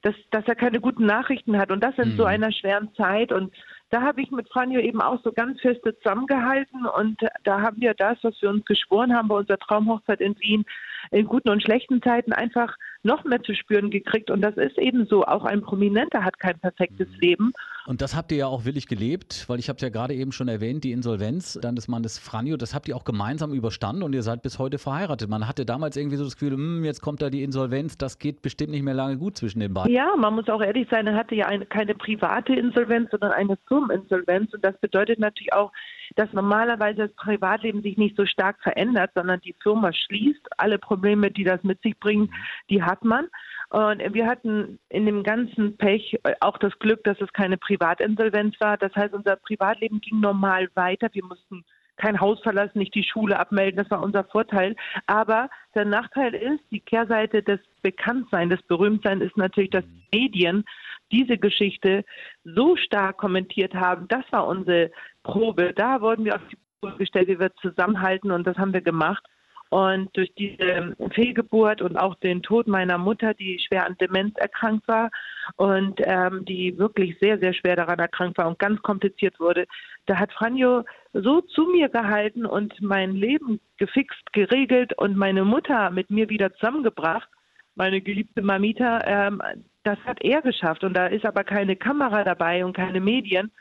dass, 0.01 0.15
dass 0.31 0.47
er 0.47 0.55
keine 0.55 0.81
guten 0.81 1.05
Nachrichten 1.05 1.59
hat 1.59 1.69
und 1.69 1.83
das 1.83 1.95
in 1.99 2.13
mhm. 2.13 2.17
so 2.17 2.25
einer 2.25 2.51
schweren 2.51 2.91
Zeit 2.95 3.31
und 3.31 3.53
da 3.91 4.01
habe 4.01 4.19
ich 4.21 4.31
mit 4.31 4.49
Franjo 4.49 4.79
eben 4.79 4.99
auch 4.99 5.21
so 5.23 5.31
ganz 5.31 5.61
feste 5.61 5.95
zusammengehalten 5.99 6.87
und 6.87 7.21
da 7.43 7.61
haben 7.61 7.79
wir 7.79 7.93
das, 7.93 8.17
was 8.23 8.41
wir 8.41 8.49
uns 8.49 8.65
geschworen 8.65 9.15
haben 9.15 9.27
bei 9.27 9.35
unserer 9.35 9.59
Traumhochzeit 9.59 10.21
in 10.21 10.35
Wien, 10.39 10.65
in 11.11 11.25
guten 11.25 11.49
und 11.49 11.63
schlechten 11.63 12.01
Zeiten 12.01 12.33
einfach 12.33 12.75
noch 13.03 13.23
mehr 13.23 13.41
zu 13.43 13.55
spüren 13.55 13.89
gekriegt. 13.89 14.29
Und 14.29 14.41
das 14.41 14.57
ist 14.57 14.77
eben 14.77 15.05
so. 15.05 15.23
Auch 15.23 15.45
ein 15.45 15.61
Prominenter 15.61 16.23
hat 16.23 16.39
kein 16.39 16.59
perfektes 16.59 17.07
mhm. 17.07 17.19
Leben. 17.19 17.53
Und 17.87 18.01
das 18.01 18.17
habt 18.17 18.33
ihr 18.33 18.37
ja 18.39 18.47
auch 18.47 18.65
willig 18.65 18.87
gelebt, 18.87 19.45
weil 19.47 19.59
ich 19.59 19.69
habe 19.69 19.77
es 19.77 19.81
ja 19.81 19.87
gerade 19.87 20.13
eben 20.13 20.33
schon 20.33 20.49
erwähnt, 20.49 20.83
die 20.83 20.91
Insolvenz 20.91 21.57
dann 21.61 21.77
des 21.77 21.87
Mannes 21.87 22.19
Franjo, 22.19 22.57
das 22.57 22.75
habt 22.75 22.89
ihr 22.89 22.97
auch 22.97 23.05
gemeinsam 23.05 23.53
überstanden 23.53 24.03
und 24.03 24.11
ihr 24.11 24.23
seid 24.23 24.41
bis 24.41 24.59
heute 24.59 24.77
verheiratet. 24.77 25.29
Man 25.29 25.47
hatte 25.47 25.65
damals 25.65 25.95
irgendwie 25.95 26.17
so 26.17 26.25
das 26.25 26.33
Gefühl, 26.33 26.51
hm, 26.51 26.83
jetzt 26.83 26.99
kommt 27.01 27.21
da 27.21 27.29
die 27.29 27.43
Insolvenz, 27.43 27.97
das 27.97 28.19
geht 28.19 28.41
bestimmt 28.41 28.71
nicht 28.71 28.83
mehr 28.83 28.93
lange 28.93 29.17
gut 29.17 29.37
zwischen 29.37 29.61
den 29.61 29.73
beiden. 29.73 29.93
Ja, 29.93 30.13
man 30.17 30.35
muss 30.35 30.49
auch 30.49 30.61
ehrlich 30.61 30.89
sein, 30.91 31.07
er 31.07 31.15
hatte 31.15 31.35
ja 31.35 31.45
eine, 31.45 31.65
keine 31.65 31.95
private 31.95 32.53
Insolvenz, 32.53 33.09
sondern 33.09 33.31
eine 33.31 33.57
Firmeninsolvenz. 33.69 34.53
Und 34.53 34.65
das 34.65 34.77
bedeutet 34.79 35.19
natürlich 35.19 35.53
auch, 35.53 35.71
dass 36.17 36.31
normalerweise 36.33 37.07
das 37.07 37.13
Privatleben 37.13 37.83
sich 37.83 37.95
nicht 37.95 38.17
so 38.17 38.25
stark 38.25 38.57
verändert, 38.63 39.11
sondern 39.15 39.39
die 39.39 39.55
Firma 39.63 39.93
schließt. 39.93 40.45
Alle 40.57 40.77
Probleme, 40.77 41.31
die 41.31 41.45
das 41.45 41.63
mit 41.63 41.81
sich 41.83 41.97
bringen, 41.97 42.33
die 42.69 42.83
hat 42.83 43.05
man. 43.05 43.27
Und 43.69 44.01
wir 44.13 44.25
hatten 44.25 44.79
in 44.89 45.05
dem 45.05 45.23
ganzen 45.23 45.75
Pech 45.77 46.17
auch 46.39 46.57
das 46.57 46.77
Glück, 46.79 47.03
dass 47.03 47.19
es 47.19 47.31
keine 47.33 47.57
Privatinsolvenz 47.57 48.55
war. 48.61 48.77
Das 48.77 48.95
heißt, 48.95 49.13
unser 49.13 49.35
Privatleben 49.35 49.99
ging 49.99 50.21
normal 50.21 50.69
weiter. 50.75 51.09
Wir 51.11 51.25
mussten 51.25 51.65
kein 51.97 52.19
Haus 52.21 52.39
verlassen, 52.41 52.77
nicht 52.79 52.95
die 52.95 53.03
Schule 53.03 53.37
abmelden. 53.37 53.77
Das 53.77 53.91
war 53.91 54.01
unser 54.01 54.23
Vorteil. 54.23 54.75
Aber 55.07 55.49
der 55.75 55.83
Nachteil 55.83 56.33
ist, 56.33 56.63
die 56.71 56.79
Kehrseite 56.79 57.43
des 57.43 57.59
Bekanntseins, 57.81 58.51
des 58.51 58.61
Berühmtseins 58.67 59.23
ist 59.23 59.35
natürlich, 59.35 59.71
dass 59.71 59.83
Medien 60.13 60.63
diese 61.11 61.37
Geschichte 61.37 62.05
so 62.43 62.75
stark 62.77 63.17
kommentiert 63.17 63.73
haben. 63.73 64.07
Das 64.07 64.23
war 64.31 64.47
unsere 64.47 64.91
Probe. 65.23 65.73
Da 65.75 65.99
wurden 66.01 66.23
wir 66.23 66.35
auf 66.35 66.47
die 66.49 66.57
Probe 66.79 66.97
gestellt, 66.97 67.27
wie 67.27 67.39
wir 67.39 67.53
zusammenhalten 67.55 68.31
und 68.31 68.45
das 68.45 68.57
haben 68.57 68.73
wir 68.73 68.81
gemacht. 68.81 69.25
Und 69.69 70.15
durch 70.15 70.33
diese 70.35 70.95
Fehlgeburt 71.11 71.81
und 71.81 71.97
auch 71.97 72.15
den 72.15 72.41
Tod 72.41 72.67
meiner 72.67 72.97
Mutter, 72.97 73.33
die 73.33 73.59
schwer 73.59 73.85
an 73.85 73.97
Demenz 73.99 74.35
erkrankt 74.37 74.87
war 74.87 75.09
und 75.57 75.99
ähm, 76.03 76.45
die 76.45 76.77
wirklich 76.77 77.17
sehr, 77.19 77.37
sehr 77.39 77.53
schwer 77.53 77.75
daran 77.75 77.99
erkrankt 77.99 78.37
war 78.37 78.47
und 78.47 78.59
ganz 78.59 78.81
kompliziert 78.81 79.39
wurde, 79.39 79.65
da 80.05 80.17
hat 80.17 80.31
Franjo 80.31 80.83
so 81.13 81.41
zu 81.41 81.65
mir 81.65 81.89
gehalten 81.89 82.45
und 82.45 82.81
mein 82.81 83.11
Leben 83.11 83.59
gefixt, 83.77 84.31
geregelt 84.31 84.93
und 84.97 85.17
meine 85.17 85.43
Mutter 85.43 85.89
mit 85.89 86.09
mir 86.09 86.29
wieder 86.29 86.53
zusammengebracht, 86.53 87.27
meine 87.75 88.01
geliebte 88.01 88.41
Mamita. 88.41 89.01
Ähm, 89.05 89.41
das 89.83 89.99
hat 90.05 90.21
er 90.21 90.41
geschafft 90.41 90.83
und 90.83 90.93
da 90.93 91.07
ist 91.07 91.25
aber 91.25 91.43
keine 91.43 91.75
Kamera 91.75 92.23
dabei 92.23 92.63
und 92.63 92.75
keine 92.75 92.99
Medien. 93.01 93.51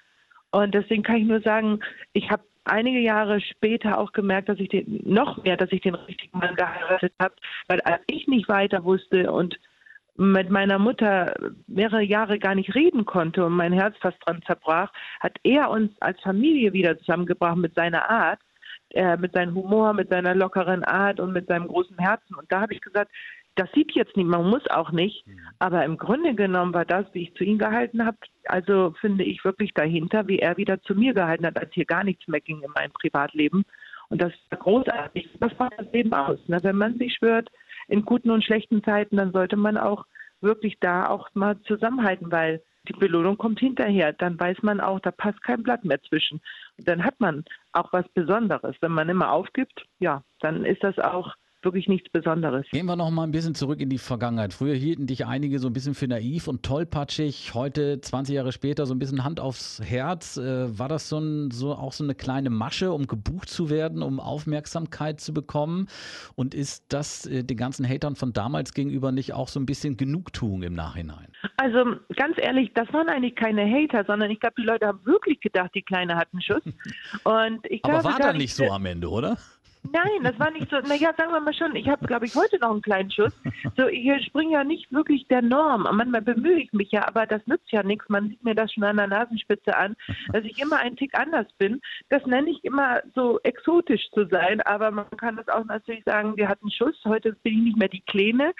Und 0.51 0.75
deswegen 0.75 1.03
kann 1.03 1.17
ich 1.17 1.27
nur 1.27 1.41
sagen, 1.41 1.81
ich 2.13 2.31
habe 2.31 2.43
einige 2.67 3.01
Jahre 3.01 3.41
später 3.41 3.99
auch 3.99 4.13
gemerkt, 4.13 4.49
dass 4.49 4.59
ich 4.59 4.69
den 4.69 5.01
noch 5.05 5.43
mehr, 5.43 5.57
dass 5.57 5.73
ich 5.73 5.81
den 5.83 5.95
richtigen 5.95 6.39
Mann 6.39 6.55
geheiratet 6.55 7.13
habe, 7.21 7.35
weil 7.69 7.81
als 7.83 8.03
ich 8.07 8.27
nicht 8.27 8.49
weiter 8.49 8.85
wusste 8.85 9.33
und 9.33 9.59
mit 10.17 10.51
meiner 10.51 10.79
Mutter 10.79 11.35
mehrere 11.67 12.03
Jahre 12.03 12.39
gar 12.39 12.55
nicht 12.55 12.75
reden 12.75 13.05
konnte 13.05 13.45
und 13.45 13.53
mein 13.53 13.73
Herz 13.73 13.97
fast 14.01 14.17
dran 14.25 14.43
zerbrach, 14.47 14.93
hat 15.21 15.37
er 15.43 15.71
uns 15.71 15.93
als 16.01 16.21
Familie 16.21 16.73
wieder 16.73 16.99
zusammengebracht 16.99 17.57
mit 17.57 17.75
seiner 17.75 18.09
Art, 18.09 18.41
äh, 18.91 19.17
mit 19.17 19.33
seinem 19.35 19.55
Humor, 19.55 19.93
mit 19.93 20.09
seiner 20.09 20.35
lockeren 20.35 20.85
Art 20.85 21.21
und 21.21 21.33
mit 21.33 21.49
seinem 21.49 21.69
großen 21.69 21.99
Herzen. 21.99 22.35
Und 22.35 22.51
da 22.51 22.63
habe 22.63 22.73
ich 22.73 22.81
gesagt, 22.81 23.11
das 23.57 23.71
sieht 23.73 23.93
jetzt 23.93 24.17
nicht, 24.17 24.27
man 24.27 24.49
muss 24.49 24.67
auch 24.69 24.93
nicht, 24.93 25.27
mhm. 25.27 25.41
aber 25.59 25.85
im 25.85 25.97
Grunde 25.97 26.35
genommen 26.35 26.75
war 26.75 26.85
das, 26.85 27.07
wie 27.13 27.25
ich 27.25 27.35
zu 27.35 27.45
ihm 27.45 27.59
gehalten 27.59 28.05
habe, 28.05 28.19
also 28.45 28.95
finde 29.01 29.25
ich 29.25 29.45
wirklich 29.45 29.73
dahinter, 29.75 30.29
wie 30.29 30.39
er 30.39 30.57
wieder 30.57 30.81
zu 30.83 30.95
mir 30.95 31.15
gehalten 31.15 31.47
hat, 31.47 31.59
als 31.59 31.73
hier 31.73 31.87
gar 31.87 32.05
nichts 32.05 32.29
mehr 32.29 32.41
ging 32.41 32.63
in 32.63 32.71
meinem 32.73 32.93
Privatleben. 32.93 33.65
Und 34.09 34.23
das 34.23 34.33
war 34.51 34.59
großartig. 34.59 35.29
Das 35.41 35.59
macht 35.59 35.73
das 35.79 35.93
Leben 35.93 36.15
aus. 36.15 36.39
Ne? 36.47 36.59
Wenn 36.63 36.77
man 36.77 36.97
sich 36.97 37.15
schwört, 37.15 37.51
in 37.89 38.05
guten 38.05 38.31
und 38.31 38.45
schlechten 38.45 38.85
Zeiten, 38.85 39.17
dann 39.17 39.33
sollte 39.33 39.57
man 39.57 39.77
auch 39.77 40.05
wirklich 40.41 40.79
da 40.81 41.09
auch 41.09 41.29
mal 41.35 41.61
zusammenhalten, 41.63 42.31
weil 42.31 42.63
die 42.89 42.93
Belohnung 42.93 43.37
kommt 43.37 43.59
hinterher. 43.59 44.13
Dann 44.13 44.39
weiß 44.39 44.59
man 44.63 44.81
auch, 44.81 45.01
da 45.01 45.11
passt 45.11 45.43
kein 45.43 45.63
Blatt 45.63 45.85
mehr 45.85 46.01
zwischen. 46.03 46.41
Und 46.79 46.87
dann 46.87 47.05
hat 47.05 47.19
man 47.19 47.45
auch 47.73 47.93
was 47.93 48.09
Besonderes. 48.11 48.77
Wenn 48.81 48.93
man 48.93 49.09
immer 49.09 49.33
aufgibt, 49.33 49.87
ja, 49.99 50.23
dann 50.41 50.65
ist 50.65 50.85
das 50.85 50.99
auch 50.99 51.35
wirklich 51.67 51.89
nichts 51.89 52.09
Besonderes. 52.09 52.65
Gehen 52.71 52.87
wir 52.87 52.97
noch 52.97 53.11
mal 53.11 53.25
ein 53.25 53.33
bisschen 53.33 53.55
zurück 53.55 53.81
in 53.81 53.91
die 53.91 53.99
Vergangenheit. 53.99 54.55
Früher 54.55 54.75
hielten 54.75 55.07
dich 55.07 55.27
einige 55.27 55.59
so 55.59 55.67
ein 55.67 55.73
bisschen 55.73 55.95
für 55.95 56.07
naiv 56.07 56.49
und 56.49 56.63
tollpatschig. 56.63 57.53
Heute, 57.55 58.01
20 58.01 58.37
Jahre 58.37 58.53
später, 58.53 58.87
so 58.87 58.95
ein 58.95 58.99
bisschen 58.99 59.25
Hand 59.25 59.41
aufs 59.41 59.83
Herz. 59.85 60.37
Äh, 60.37 60.79
war 60.79 60.89
das 60.89 61.09
so, 61.09 61.19
ein, 61.19 61.51
so 61.51 61.75
auch 61.75 61.93
so 61.93 62.05
eine 62.05 62.15
kleine 62.15 62.49
Masche, 62.49 62.93
um 62.93 63.07
gebucht 63.07 63.51
zu 63.51 63.69
werden, 63.69 64.03
um 64.03 64.21
Aufmerksamkeit 64.21 65.21
zu 65.21 65.35
bekommen? 65.35 65.89
Und 66.37 66.55
ist 66.55 66.85
das 66.89 67.27
äh, 67.27 67.43
den 67.43 67.57
ganzen 67.57 67.87
Hatern 67.87 68.15
von 68.15 68.33
damals 68.33 68.73
gegenüber 68.73 69.11
nicht 69.13 69.35
auch 69.35 69.49
so 69.49 69.59
ein 69.59 69.67
bisschen 69.67 69.97
Genugtuung 69.97 70.63
im 70.63 70.75
Nachhinein? 70.75 71.27
Also 71.57 71.97
ganz 72.15 72.37
ehrlich, 72.39 72.71
das 72.75 72.91
waren 72.93 73.09
eigentlich 73.09 73.35
keine 73.35 73.69
Hater, 73.69 74.05
sondern 74.07 74.31
ich 74.31 74.39
glaube, 74.39 74.55
die 74.59 74.67
Leute 74.67 74.87
haben 74.87 75.05
wirklich 75.05 75.41
gedacht, 75.41 75.73
die 75.75 75.83
Kleine 75.83 76.17
hat 76.17 76.29
einen 76.33 76.43
Schuss. 76.43 76.63
Und 77.25 77.67
ich 77.69 77.85
Aber 77.85 78.01
glaube, 78.01 78.05
war 78.05 78.19
da 78.19 78.33
nicht 78.33 78.55
so 78.55 78.71
am 78.71 78.87
Ende, 78.87 79.11
oder? 79.11 79.37
Nein, 79.93 80.23
das 80.23 80.39
war 80.39 80.51
nicht 80.51 80.71
so. 80.71 80.77
Naja, 80.77 81.13
sagen 81.17 81.33
wir 81.33 81.41
mal 81.41 81.55
schon, 81.55 81.75
ich 81.75 81.89
habe, 81.89 82.07
glaube 82.07 82.27
ich, 82.27 82.35
heute 82.35 82.59
noch 82.61 82.71
einen 82.71 82.83
kleinen 82.83 83.11
Schuss. 83.11 83.33
So, 83.77 83.89
ich 83.89 84.09
springe 84.27 84.53
ja 84.53 84.65
nicht 84.65 84.93
wirklich 84.93 85.27
der 85.29 85.43
Norm. 85.43 85.89
Manchmal 85.91 86.23
bemühe 86.23 86.61
ich 86.61 86.73
mich 86.73 86.93
ja, 86.93 87.07
aber 87.09 87.27
das 87.27 87.47
nützt 87.47 87.71
ja 87.73 87.83
nichts. 87.83 88.09
Man 88.09 88.29
sieht 88.29 88.45
mir 88.45 88.55
das 88.55 88.73
schon 88.73 88.85
an 88.85 88.97
der 88.97 89.07
Nasenspitze 89.09 89.77
an, 89.77 89.97
dass 90.33 90.45
ich 90.45 90.59
immer 90.61 90.79
einen 90.79 90.97
Tick 90.97 91.19
anders 91.19 91.47
bin. 91.59 91.81
Das 92.09 92.25
nenne 92.27 92.51
ich 92.51 92.65
immer 92.65 93.01
so 93.15 93.41
exotisch 93.43 94.09
zu 94.13 94.27
sein, 94.27 94.61
aber 94.63 94.91
man 94.91 95.11
kann 95.17 95.37
das 95.37 95.49
auch 95.49 95.65
natürlich 95.65 96.05
sagen, 96.05 96.37
wir 96.37 96.49
hatten 96.49 96.71
Schuss. 96.71 96.97
Heute 97.05 97.33
bin 97.43 97.55
ich 97.55 97.65
nicht 97.65 97.79
mehr 97.79 97.89
die 97.89 98.03
Kleine, 98.03 98.53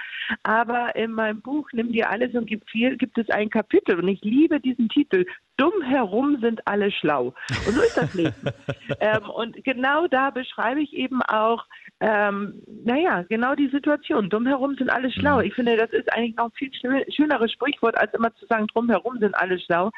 aber 0.43 0.97
in 0.97 1.13
meinem 1.13 1.41
Buch 1.41 1.69
Nimm 1.77 1.93
dir 1.93 2.09
alles 2.09 2.35
und 2.35 2.47
gib 2.47 2.69
viel 2.71 2.97
gibt 2.97 3.19
es 3.19 3.29
ein 3.29 3.51
Kapitel 3.51 3.99
und 3.99 4.09
ich 4.09 4.23
liebe 4.23 4.59
diesen 4.61 4.89
Titel. 4.89 5.27
Dumm 5.57 5.83
herum 5.83 6.39
sind 6.41 6.67
alle 6.67 6.91
schlau. 6.91 7.35
Und 7.67 7.75
so 7.75 7.81
ist 7.83 7.97
das 7.97 8.13
Leben. 8.15 8.35
ähm, 9.01 9.31
und 9.31 9.65
genau 9.65 10.07
da 10.07 10.31
beschreibe 10.31 10.81
ich 10.81 10.93
eben 10.93 11.23
auch, 11.23 11.65
ähm, 12.01 12.63
naja, 12.85 13.23
genau 13.29 13.55
die 13.55 13.69
Situation. 13.69 14.29
Dumm 14.29 14.47
herum 14.47 14.75
sind 14.77 14.91
alle 14.91 15.11
schlau. 15.11 15.39
Mhm. 15.39 15.45
Ich 15.45 15.55
finde, 15.55 15.77
das 15.77 15.91
ist 15.91 16.13
eigentlich 16.13 16.37
noch 16.37 16.47
ein 16.47 16.53
viel 16.53 16.71
schöneres 17.11 17.53
Sprichwort, 17.53 17.97
als 17.97 18.13
immer 18.13 18.35
zu 18.35 18.47
sagen, 18.47 18.67
drum 18.67 18.91
herum 18.91 19.19
sind 19.19 19.35
alle 19.35 19.59
schlau. 19.59 19.91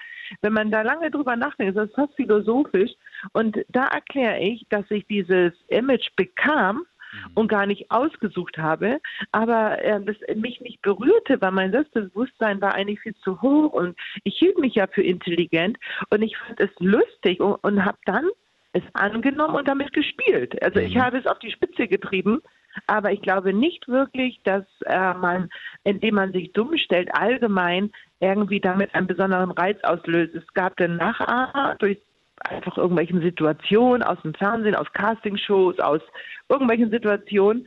Wenn 0.42 0.52
man 0.52 0.70
da 0.70 0.82
lange 0.82 1.10
drüber 1.10 1.34
nachdenkt, 1.34 1.76
ist 1.76 1.82
das 1.82 1.94
fast 1.94 2.14
philosophisch. 2.14 2.92
Und 3.32 3.58
da 3.68 3.86
erkläre 3.86 4.38
ich, 4.38 4.66
dass 4.68 4.88
ich 4.90 5.06
dieses 5.06 5.52
Image 5.68 6.08
bekam, 6.14 6.84
Mhm. 7.12 7.30
und 7.34 7.48
gar 7.48 7.66
nicht 7.66 7.90
ausgesucht 7.90 8.58
habe, 8.58 9.00
aber 9.32 9.82
äh, 9.82 10.00
das 10.04 10.16
mich 10.36 10.60
nicht 10.60 10.82
berührte, 10.82 11.40
weil 11.40 11.52
mein 11.52 11.72
Selbstbewusstsein 11.72 12.60
war 12.60 12.74
eigentlich 12.74 13.00
viel 13.00 13.14
zu 13.16 13.40
hoch 13.40 13.72
und 13.72 13.96
ich 14.24 14.36
hielt 14.38 14.58
mich 14.58 14.74
ja 14.74 14.86
für 14.86 15.02
intelligent 15.02 15.78
und 16.10 16.22
ich 16.22 16.36
fand 16.36 16.60
es 16.60 16.70
lustig 16.78 17.40
und, 17.40 17.54
und 17.62 17.84
habe 17.84 17.98
dann 18.04 18.28
es 18.72 18.82
angenommen 18.92 19.54
und 19.54 19.68
damit 19.68 19.92
gespielt. 19.92 20.62
Also 20.62 20.80
ich 20.80 20.94
mhm. 20.94 21.02
habe 21.02 21.18
es 21.18 21.26
auf 21.26 21.38
die 21.38 21.50
Spitze 21.50 21.88
getrieben, 21.88 22.42
aber 22.86 23.12
ich 23.12 23.22
glaube 23.22 23.52
nicht 23.52 23.88
wirklich, 23.88 24.40
dass 24.44 24.64
äh, 24.84 25.14
man, 25.14 25.48
indem 25.84 26.16
man 26.16 26.32
sich 26.32 26.52
dumm 26.52 26.76
stellt, 26.76 27.12
allgemein 27.14 27.90
irgendwie 28.20 28.60
damit 28.60 28.94
einen 28.94 29.06
besonderen 29.06 29.50
Reiz 29.52 29.82
auslöst. 29.84 30.34
Es 30.34 30.46
gab 30.54 30.76
den 30.76 30.96
Nachahmer 30.96 31.76
durch 31.78 31.98
einfach 32.44 32.76
irgendwelchen 32.76 33.20
Situationen 33.20 34.02
aus 34.02 34.20
dem 34.22 34.34
Fernsehen, 34.34 34.74
aus 34.74 34.92
Castingshows, 34.92 35.78
aus 35.78 36.00
irgendwelchen 36.48 36.90
Situationen, 36.90 37.66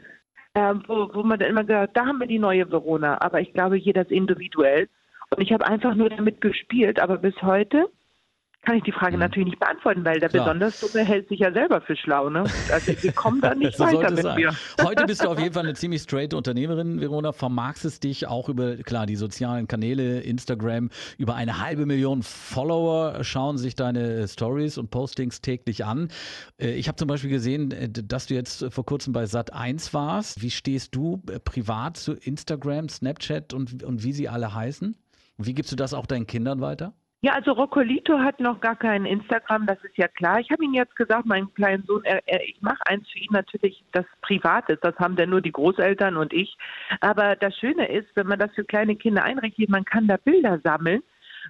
äh, 0.53 0.73
wo, 0.87 1.09
wo 1.13 1.23
man 1.23 1.39
dann 1.39 1.49
immer 1.49 1.63
gesagt 1.63 1.95
da 1.95 2.05
haben 2.05 2.19
wir 2.19 2.27
die 2.27 2.39
neue 2.39 2.69
Verona. 2.69 3.21
Aber 3.21 3.41
ich 3.41 3.53
glaube, 3.53 3.77
jeder 3.77 4.01
ist 4.01 4.11
individuell. 4.11 4.87
Und 5.35 5.41
ich 5.41 5.53
habe 5.53 5.65
einfach 5.65 5.95
nur 5.95 6.09
damit 6.09 6.41
gespielt, 6.41 6.99
aber 6.99 7.17
bis 7.17 7.41
heute 7.41 7.89
kann 8.63 8.77
ich 8.77 8.83
die 8.83 8.91
Frage 8.91 9.13
mhm. 9.13 9.21
natürlich 9.21 9.49
nicht 9.49 9.59
beantworten, 9.59 10.05
weil 10.05 10.19
der 10.19 10.29
Klar. 10.29 10.45
besonders 10.45 10.79
Dumme 10.79 11.03
hält 11.03 11.27
sich 11.29 11.39
ja 11.39 11.51
selber 11.51 11.81
für 11.81 11.95
schlau. 11.95 12.29
Ne? 12.29 12.43
Also 12.71 12.93
wir 13.01 13.11
kommen 13.11 13.41
da 13.41 13.55
nicht 13.55 13.75
so 13.75 13.83
weiter 13.83 14.11
mit 14.11 14.35
mir. 14.35 14.53
Heute 14.83 15.05
bist 15.05 15.23
du 15.23 15.29
auf 15.29 15.39
jeden 15.39 15.53
Fall 15.53 15.63
eine 15.63 15.73
ziemlich 15.73 16.03
straight 16.03 16.33
Unternehmerin, 16.33 17.01
Verona. 17.01 17.31
Vermagst 17.31 17.85
es 17.85 17.99
dich 17.99 18.27
auch 18.27 18.49
über, 18.49 18.75
klar, 18.77 19.07
die 19.07 19.15
sozialen 19.15 19.67
Kanäle, 19.67 20.21
Instagram, 20.21 20.89
über 21.17 21.35
eine 21.35 21.59
halbe 21.59 21.87
Million 21.87 22.21
Follower 22.21 23.23
schauen 23.23 23.57
sich 23.57 23.75
deine 23.75 24.27
Stories 24.27 24.77
und 24.77 24.91
Postings 24.91 25.41
täglich 25.41 25.83
an. 25.83 26.09
Äh, 26.59 26.73
ich 26.73 26.87
habe 26.87 26.97
zum 26.97 27.07
Beispiel 27.07 27.31
gesehen, 27.31 27.71
äh, 27.71 27.89
dass 27.89 28.27
du 28.27 28.35
jetzt 28.35 28.65
vor 28.71 28.85
kurzem 28.85 29.11
bei 29.11 29.23
Sat1 29.23 29.93
warst. 29.93 30.41
Wie 30.41 30.51
stehst 30.51 30.95
du 30.95 31.23
äh, 31.31 31.39
privat 31.39 31.97
zu 31.97 32.13
Instagram, 32.13 32.89
Snapchat 32.89 33.53
und, 33.53 33.81
und 33.83 34.03
wie 34.03 34.13
sie 34.13 34.29
alle 34.29 34.53
heißen? 34.53 34.95
Wie 35.37 35.55
gibst 35.55 35.71
du 35.71 35.75
das 35.75 35.95
auch 35.95 36.05
deinen 36.05 36.27
Kindern 36.27 36.61
weiter? 36.61 36.93
Ja, 37.23 37.33
also 37.33 37.51
Roccolito 37.51 38.17
hat 38.17 38.39
noch 38.39 38.59
gar 38.61 38.75
kein 38.75 39.05
Instagram, 39.05 39.67
das 39.67 39.77
ist 39.83 39.95
ja 39.95 40.07
klar. 40.07 40.39
Ich 40.39 40.49
habe 40.49 40.63
ihm 40.65 40.73
jetzt 40.73 40.95
gesagt, 40.95 41.27
mein 41.27 41.53
kleinen 41.53 41.83
Sohn, 41.83 42.03
er, 42.03 42.19
er, 42.27 42.43
ich 42.43 42.59
mache 42.61 42.79
eins 42.85 43.07
für 43.11 43.19
ihn 43.19 43.29
natürlich, 43.31 43.83
das 43.91 44.05
privat 44.23 44.67
ist. 44.69 44.83
Das 44.83 44.95
haben 44.97 45.15
dann 45.15 45.29
nur 45.29 45.41
die 45.41 45.51
Großeltern 45.51 46.17
und 46.17 46.33
ich. 46.33 46.57
Aber 46.99 47.35
das 47.35 47.55
Schöne 47.57 47.87
ist, 47.89 48.07
wenn 48.15 48.25
man 48.25 48.39
das 48.39 48.51
für 48.55 48.63
kleine 48.63 48.95
Kinder 48.95 49.23
einrichtet, 49.23 49.69
man 49.69 49.85
kann 49.85 50.07
da 50.07 50.17
Bilder 50.17 50.59
sammeln 50.63 51.03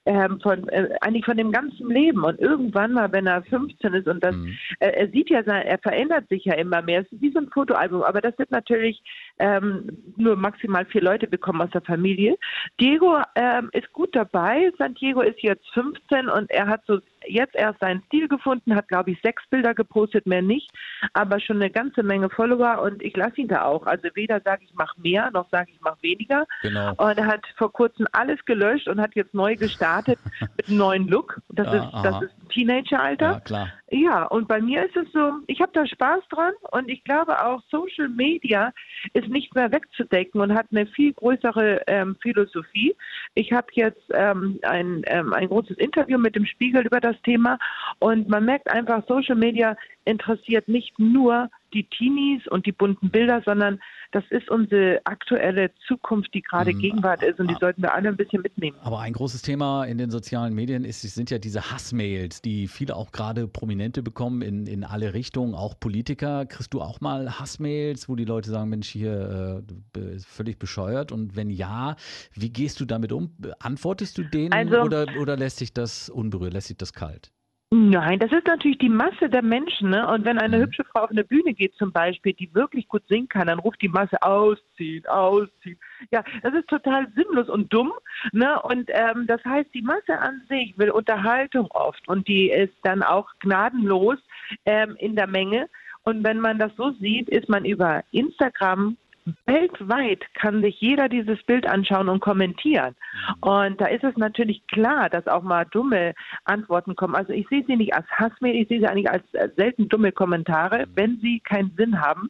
ähm, 0.05 0.39
von 0.41 0.67
äh, 0.69 0.89
eigentlich 1.01 1.25
von 1.25 1.37
dem 1.37 1.51
ganzen 1.51 1.89
Leben. 1.89 2.23
Und 2.23 2.39
irgendwann 2.39 2.93
mal, 2.93 3.11
wenn 3.11 3.27
er 3.27 3.43
15 3.43 3.93
ist 3.93 4.07
und 4.07 4.23
das, 4.23 4.35
mhm. 4.35 4.57
äh, 4.79 4.89
er 4.89 5.09
sieht 5.09 5.29
ja, 5.29 5.43
sein, 5.43 5.65
er 5.65 5.77
verändert 5.79 6.27
sich 6.29 6.45
ja 6.45 6.55
immer 6.55 6.81
mehr. 6.81 7.01
Es 7.01 7.11
ist 7.11 7.21
wie 7.21 7.31
so 7.31 7.39
ein 7.39 7.49
Fotoalbum, 7.49 8.03
aber 8.03 8.21
das 8.21 8.37
wird 8.37 8.51
natürlich 8.51 9.01
ähm, 9.39 9.97
nur 10.17 10.35
maximal 10.35 10.85
vier 10.85 11.01
Leute 11.01 11.27
bekommen 11.27 11.61
aus 11.61 11.71
der 11.71 11.81
Familie. 11.81 12.37
Diego 12.79 13.21
ähm, 13.35 13.69
ist 13.73 13.91
gut 13.93 14.15
dabei. 14.15 14.71
San 14.77 14.93
Diego 14.95 15.21
ist 15.21 15.41
jetzt 15.41 15.67
15 15.73 16.29
und 16.29 16.49
er 16.51 16.67
hat 16.67 16.81
so 16.85 16.99
jetzt 17.27 17.55
erst 17.55 17.79
seinen 17.79 18.03
Stil 18.03 18.27
gefunden, 18.27 18.75
hat, 18.75 18.87
glaube 18.87 19.11
ich, 19.11 19.21
sechs 19.21 19.43
Bilder 19.49 19.73
gepostet, 19.73 20.25
mehr 20.25 20.41
nicht, 20.41 20.71
aber 21.13 21.39
schon 21.39 21.57
eine 21.57 21.69
ganze 21.69 22.03
Menge 22.03 22.29
Follower 22.29 22.81
und 22.81 23.01
ich 23.01 23.15
lasse 23.15 23.41
ihn 23.41 23.47
da 23.47 23.63
auch. 23.63 23.85
Also 23.85 24.09
weder 24.13 24.41
sage 24.41 24.63
ich, 24.63 24.71
mach 24.73 24.95
mehr, 24.97 25.29
noch 25.31 25.49
sage 25.49 25.71
ich, 25.71 25.79
mach 25.81 26.01
weniger. 26.01 26.45
Genau. 26.61 26.91
Und 26.91 27.17
er 27.17 27.27
hat 27.27 27.45
vor 27.57 27.71
kurzem 27.71 28.07
alles 28.11 28.43
gelöscht 28.45 28.87
und 28.87 29.01
hat 29.01 29.15
jetzt 29.15 29.33
neu 29.33 29.55
gestartet 29.55 30.19
mit 30.57 30.67
einem 30.67 30.77
neuen 30.77 31.07
Look. 31.07 31.39
Das 31.49 31.67
ja, 31.67 31.83
ist, 31.83 32.05
das 32.05 32.21
ist 32.23 32.35
Teenageralter. 32.49 33.31
Ja, 33.31 33.39
klar. 33.39 33.69
Ja, 33.93 34.23
und 34.23 34.47
bei 34.47 34.61
mir 34.61 34.85
ist 34.85 34.95
es 34.95 35.11
so, 35.11 35.33
ich 35.47 35.59
habe 35.59 35.71
da 35.73 35.85
Spaß 35.85 36.23
dran 36.29 36.53
und 36.71 36.89
ich 36.89 37.03
glaube 37.03 37.43
auch, 37.43 37.61
Social 37.69 38.07
Media 38.07 38.71
ist 39.13 39.27
nicht 39.27 39.53
mehr 39.53 39.69
wegzudecken 39.69 40.39
und 40.39 40.53
hat 40.53 40.67
eine 40.71 40.85
viel 40.85 41.11
größere 41.11 41.81
ähm, 41.87 42.15
Philosophie. 42.21 42.95
Ich 43.35 43.51
habe 43.51 43.67
jetzt 43.73 44.03
ähm, 44.13 44.59
ein, 44.61 45.01
ähm, 45.07 45.33
ein 45.33 45.49
großes 45.49 45.77
Interview 45.77 46.17
mit 46.17 46.37
dem 46.37 46.45
Spiegel 46.45 46.85
über 46.85 47.01
das 47.01 47.10
Thema. 47.21 47.57
Und 47.99 48.29
man 48.29 48.45
merkt 48.45 48.69
einfach, 48.69 49.03
Social 49.07 49.35
Media 49.35 49.75
interessiert 50.05 50.67
nicht 50.67 50.97
nur 50.99 51.49
die 51.73 51.83
Teenies 51.85 52.47
und 52.47 52.65
die 52.65 52.71
bunten 52.71 53.09
Bilder, 53.09 53.41
sondern 53.45 53.79
das 54.11 54.23
ist 54.29 54.49
unsere 54.49 54.99
aktuelle 55.05 55.71
Zukunft, 55.87 56.33
die 56.33 56.41
gerade 56.41 56.71
hm, 56.71 56.79
Gegenwart 56.79 57.23
ist 57.23 57.39
und 57.39 57.49
die 57.49 57.55
sollten 57.59 57.81
wir 57.81 57.93
alle 57.93 58.09
ein 58.09 58.17
bisschen 58.17 58.41
mitnehmen. 58.41 58.77
Aber 58.81 58.99
ein 58.99 59.13
großes 59.13 59.41
Thema 59.41 59.85
in 59.85 59.97
den 59.97 60.11
sozialen 60.11 60.53
Medien 60.53 60.83
ist, 60.83 61.01
sind 61.01 61.31
ja 61.31 61.39
diese 61.39 61.71
Hassmails, 61.71 62.41
die 62.41 62.67
viele 62.67 62.95
auch 62.95 63.11
gerade 63.11 63.47
Prominente 63.47 64.03
bekommen 64.03 64.41
in, 64.41 64.67
in 64.67 64.83
alle 64.83 65.13
Richtungen, 65.13 65.55
auch 65.55 65.79
Politiker. 65.79 66.45
Kriegst 66.45 66.73
du 66.73 66.81
auch 66.81 66.99
mal 66.99 67.39
Hassmails, 67.39 68.09
wo 68.09 68.15
die 68.15 68.25
Leute 68.25 68.49
sagen, 68.49 68.69
Mensch, 68.69 68.89
hier 68.89 69.63
äh, 69.95 70.19
völlig 70.19 70.59
bescheuert? 70.59 71.11
Und 71.11 71.35
wenn 71.35 71.49
ja, 71.49 71.95
wie 72.33 72.49
gehst 72.49 72.81
du 72.81 72.85
damit 72.85 73.13
um? 73.13 73.31
Antwortest 73.59 74.17
du 74.17 74.23
denen 74.23 74.51
also, 74.51 74.81
oder, 74.81 75.05
oder 75.19 75.37
lässt 75.37 75.57
sich 75.57 75.73
das 75.73 76.09
unberührt, 76.09 76.53
lässt 76.53 76.67
sich 76.67 76.77
das 76.77 76.93
kalt? 76.93 77.31
Nein, 77.73 78.19
das 78.19 78.33
ist 78.33 78.47
natürlich 78.47 78.79
die 78.79 78.89
Masse 78.89 79.29
der 79.29 79.41
Menschen. 79.41 79.91
Ne? 79.91 80.05
Und 80.05 80.25
wenn 80.25 80.37
eine 80.37 80.57
Mhm. 80.57 80.63
hübsche 80.63 80.83
Frau 80.83 81.03
auf 81.03 81.09
eine 81.09 81.23
Bühne 81.23 81.53
geht 81.53 81.73
zum 81.75 81.93
Beispiel, 81.93 82.33
die 82.33 82.53
wirklich 82.53 82.85
gut 82.89 83.07
singen 83.07 83.29
kann, 83.29 83.47
dann 83.47 83.59
ruft 83.59 83.81
die 83.81 83.87
Masse 83.87 84.21
ausziehen, 84.21 85.05
ausziehen. 85.05 85.79
Ja, 86.11 86.21
das 86.43 86.53
ist 86.53 86.67
total 86.67 87.07
sinnlos 87.15 87.47
und 87.47 87.71
dumm. 87.71 87.93
Ne? 88.33 88.61
Und 88.63 88.89
ähm, 88.93 89.25
das 89.25 89.41
heißt, 89.45 89.73
die 89.73 89.83
Masse 89.83 90.19
an 90.19 90.41
sich 90.49 90.77
will 90.77 90.91
Unterhaltung 90.91 91.67
oft 91.71 92.05
und 92.09 92.27
die 92.27 92.49
ist 92.49 92.75
dann 92.83 93.03
auch 93.03 93.29
gnadenlos 93.39 94.17
ähm, 94.65 94.97
in 94.99 95.15
der 95.15 95.27
Menge. 95.27 95.69
Und 96.03 96.25
wenn 96.25 96.41
man 96.41 96.59
das 96.59 96.75
so 96.75 96.91
sieht, 96.99 97.29
ist 97.29 97.47
man 97.47 97.63
über 97.63 98.03
Instagram 98.11 98.97
weltweit 99.45 100.23
kann 100.35 100.61
sich 100.61 100.79
jeder 100.79 101.09
dieses 101.09 101.41
Bild 101.43 101.67
anschauen 101.67 102.09
und 102.09 102.19
kommentieren. 102.21 102.95
Und 103.41 103.79
da 103.79 103.85
ist 103.85 104.03
es 104.03 104.17
natürlich 104.17 104.65
klar, 104.67 105.09
dass 105.09 105.27
auch 105.27 105.43
mal 105.43 105.65
dumme 105.65 106.13
Antworten 106.45 106.95
kommen. 106.95 107.15
Also 107.15 107.33
ich 107.33 107.47
sehe 107.49 107.63
sie 107.67 107.75
nicht 107.75 107.93
als 107.93 108.07
Hassmail, 108.09 108.55
ich 108.55 108.67
sehe 108.67 108.79
sie 108.79 108.87
eigentlich 108.87 109.09
als 109.09 109.23
äh, 109.33 109.49
selten 109.55 109.89
dumme 109.89 110.11
Kommentare, 110.11 110.87
wenn 110.95 111.19
sie 111.21 111.39
keinen 111.39 111.73
Sinn 111.77 112.01
haben. 112.01 112.29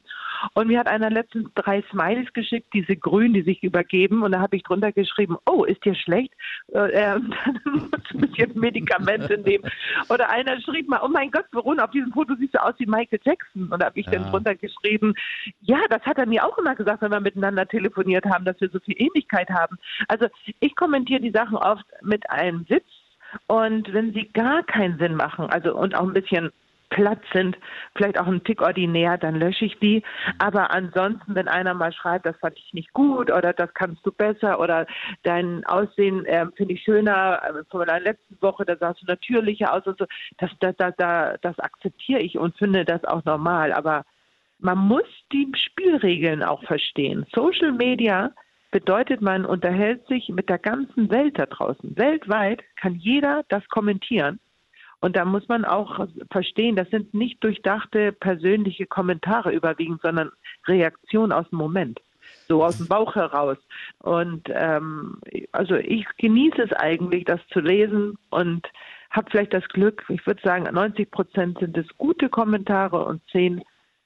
Und 0.53 0.67
mir 0.67 0.79
hat 0.79 0.87
einer 0.87 1.09
letztens 1.09 1.49
drei 1.55 1.83
Smileys 1.91 2.31
geschickt, 2.33 2.67
diese 2.73 2.95
grün, 2.95 3.33
die 3.33 3.41
sich 3.41 3.63
übergeben. 3.63 4.23
Und 4.23 4.31
da 4.31 4.39
habe 4.39 4.55
ich 4.55 4.63
drunter 4.63 4.91
geschrieben, 4.91 5.37
oh, 5.45 5.63
ist 5.63 5.83
dir 5.85 5.95
schlecht? 5.95 6.33
Äh, 6.69 6.91
dann 6.93 7.61
musst 7.65 8.11
du 8.11 8.17
ein 8.17 8.21
bisschen 8.21 8.59
Medikamente 8.59 9.37
nehmen. 9.37 9.69
Oder 10.09 10.29
einer 10.29 10.59
schrieb 10.61 10.87
mal, 10.89 11.01
oh 11.03 11.07
mein 11.07 11.31
Gott, 11.31 11.45
Verona, 11.51 11.85
auf 11.85 11.91
diesem 11.91 12.11
Foto 12.11 12.35
siehst 12.35 12.53
du 12.55 12.63
aus 12.63 12.75
wie 12.77 12.85
Michael 12.85 13.19
Jackson. 13.23 13.67
Und 13.71 13.79
da 13.81 13.87
habe 13.87 13.99
ich 13.99 14.05
Ja. 14.07 14.13
dann 14.19 14.31
drunter 14.31 14.55
geschrieben, 14.55 15.13
ja, 15.61 15.79
das 15.89 16.01
hat 16.03 16.17
er 16.17 16.25
mir 16.25 16.45
auch 16.45 16.57
immer 16.57 16.75
gesagt, 16.75 17.01
wenn 17.01 17.11
wir 17.11 17.19
miteinander 17.19 17.67
telefoniert 17.67 18.25
haben, 18.25 18.45
dass 18.45 18.59
wir 18.61 18.69
so 18.69 18.79
viel 18.79 18.95
Ähnlichkeit 18.97 19.49
haben. 19.49 19.77
Also 20.07 20.27
ich 20.59 20.75
kommentiere 20.75 21.21
die 21.21 21.31
Sachen 21.31 21.57
oft 21.57 21.85
mit 22.01 22.29
einem 22.29 22.67
Witz 22.69 22.85
und 23.47 23.91
wenn 23.93 24.13
sie 24.13 24.29
gar 24.33 24.63
keinen 24.63 24.97
Sinn 24.97 25.15
machen, 25.15 25.49
also 25.49 25.75
und 25.75 25.95
auch 25.95 26.03
ein 26.07 26.13
bisschen 26.13 26.51
platt 26.91 27.19
sind, 27.33 27.57
vielleicht 27.95 28.19
auch 28.19 28.27
ein 28.27 28.43
Tick 28.43 28.61
ordinär, 28.61 29.17
dann 29.17 29.35
lösche 29.35 29.65
ich 29.65 29.79
die. 29.79 30.03
Aber 30.37 30.71
ansonsten, 30.71 31.33
wenn 31.33 31.47
einer 31.47 31.73
mal 31.73 31.91
schreibt, 31.91 32.25
das 32.25 32.37
fand 32.37 32.57
ich 32.57 32.73
nicht 32.73 32.93
gut 32.93 33.31
oder 33.31 33.53
das 33.53 33.73
kannst 33.73 34.05
du 34.05 34.11
besser 34.11 34.59
oder 34.59 34.85
dein 35.23 35.65
Aussehen 35.65 36.25
äh, 36.25 36.45
finde 36.55 36.75
ich 36.75 36.83
schöner 36.83 37.41
äh, 37.43 37.63
von 37.71 37.87
der 37.87 38.01
letzten 38.01 38.39
Woche, 38.41 38.65
da 38.65 38.77
sahst 38.77 39.01
du 39.01 39.05
natürlicher 39.07 39.73
aus 39.73 39.87
und 39.87 39.97
so, 39.97 40.05
das, 40.37 40.51
das, 40.59 40.75
das, 40.77 40.93
das 41.41 41.59
akzeptiere 41.59 42.19
ich 42.19 42.37
und 42.37 42.55
finde 42.57 42.85
das 42.85 43.03
auch 43.05 43.23
normal. 43.25 43.73
Aber 43.73 44.03
man 44.59 44.77
muss 44.77 45.07
die 45.31 45.51
Spielregeln 45.55 46.43
auch 46.43 46.63
verstehen. 46.63 47.25
Social 47.33 47.71
Media 47.71 48.31
bedeutet, 48.71 49.21
man 49.21 49.45
unterhält 49.45 50.05
sich 50.07 50.29
mit 50.29 50.49
der 50.49 50.59
ganzen 50.59 51.09
Welt 51.09 51.39
da 51.39 51.45
draußen. 51.45 51.97
Weltweit 51.97 52.61
kann 52.75 52.95
jeder 52.95 53.43
das 53.49 53.67
kommentieren. 53.69 54.39
Und 55.01 55.15
da 55.15 55.25
muss 55.25 55.47
man 55.47 55.65
auch 55.65 56.07
verstehen, 56.31 56.75
das 56.75 56.89
sind 56.89 57.13
nicht 57.13 57.43
durchdachte 57.43 58.11
persönliche 58.11 58.85
Kommentare 58.85 59.51
überwiegend, 59.51 60.01
sondern 60.01 60.31
Reaktionen 60.67 61.31
aus 61.31 61.49
dem 61.49 61.57
Moment, 61.57 61.99
so 62.47 62.63
aus 62.63 62.77
dem 62.77 62.87
Bauch 62.87 63.15
heraus. 63.15 63.57
Und 63.99 64.43
ähm, 64.53 65.19
also 65.51 65.75
ich 65.75 66.05
genieße 66.17 66.61
es 66.61 66.73
eigentlich, 66.73 67.25
das 67.25 67.39
zu 67.47 67.59
lesen 67.59 68.17
und 68.29 68.67
habe 69.09 69.29
vielleicht 69.29 69.53
das 69.53 69.67
Glück, 69.69 70.05
ich 70.07 70.25
würde 70.25 70.41
sagen, 70.43 70.71
90 70.71 71.09
Prozent 71.09 71.59
sind 71.59 71.75
es 71.77 71.87
gute 71.97 72.29
Kommentare 72.29 73.03
und 73.03 73.21
10 73.31 73.61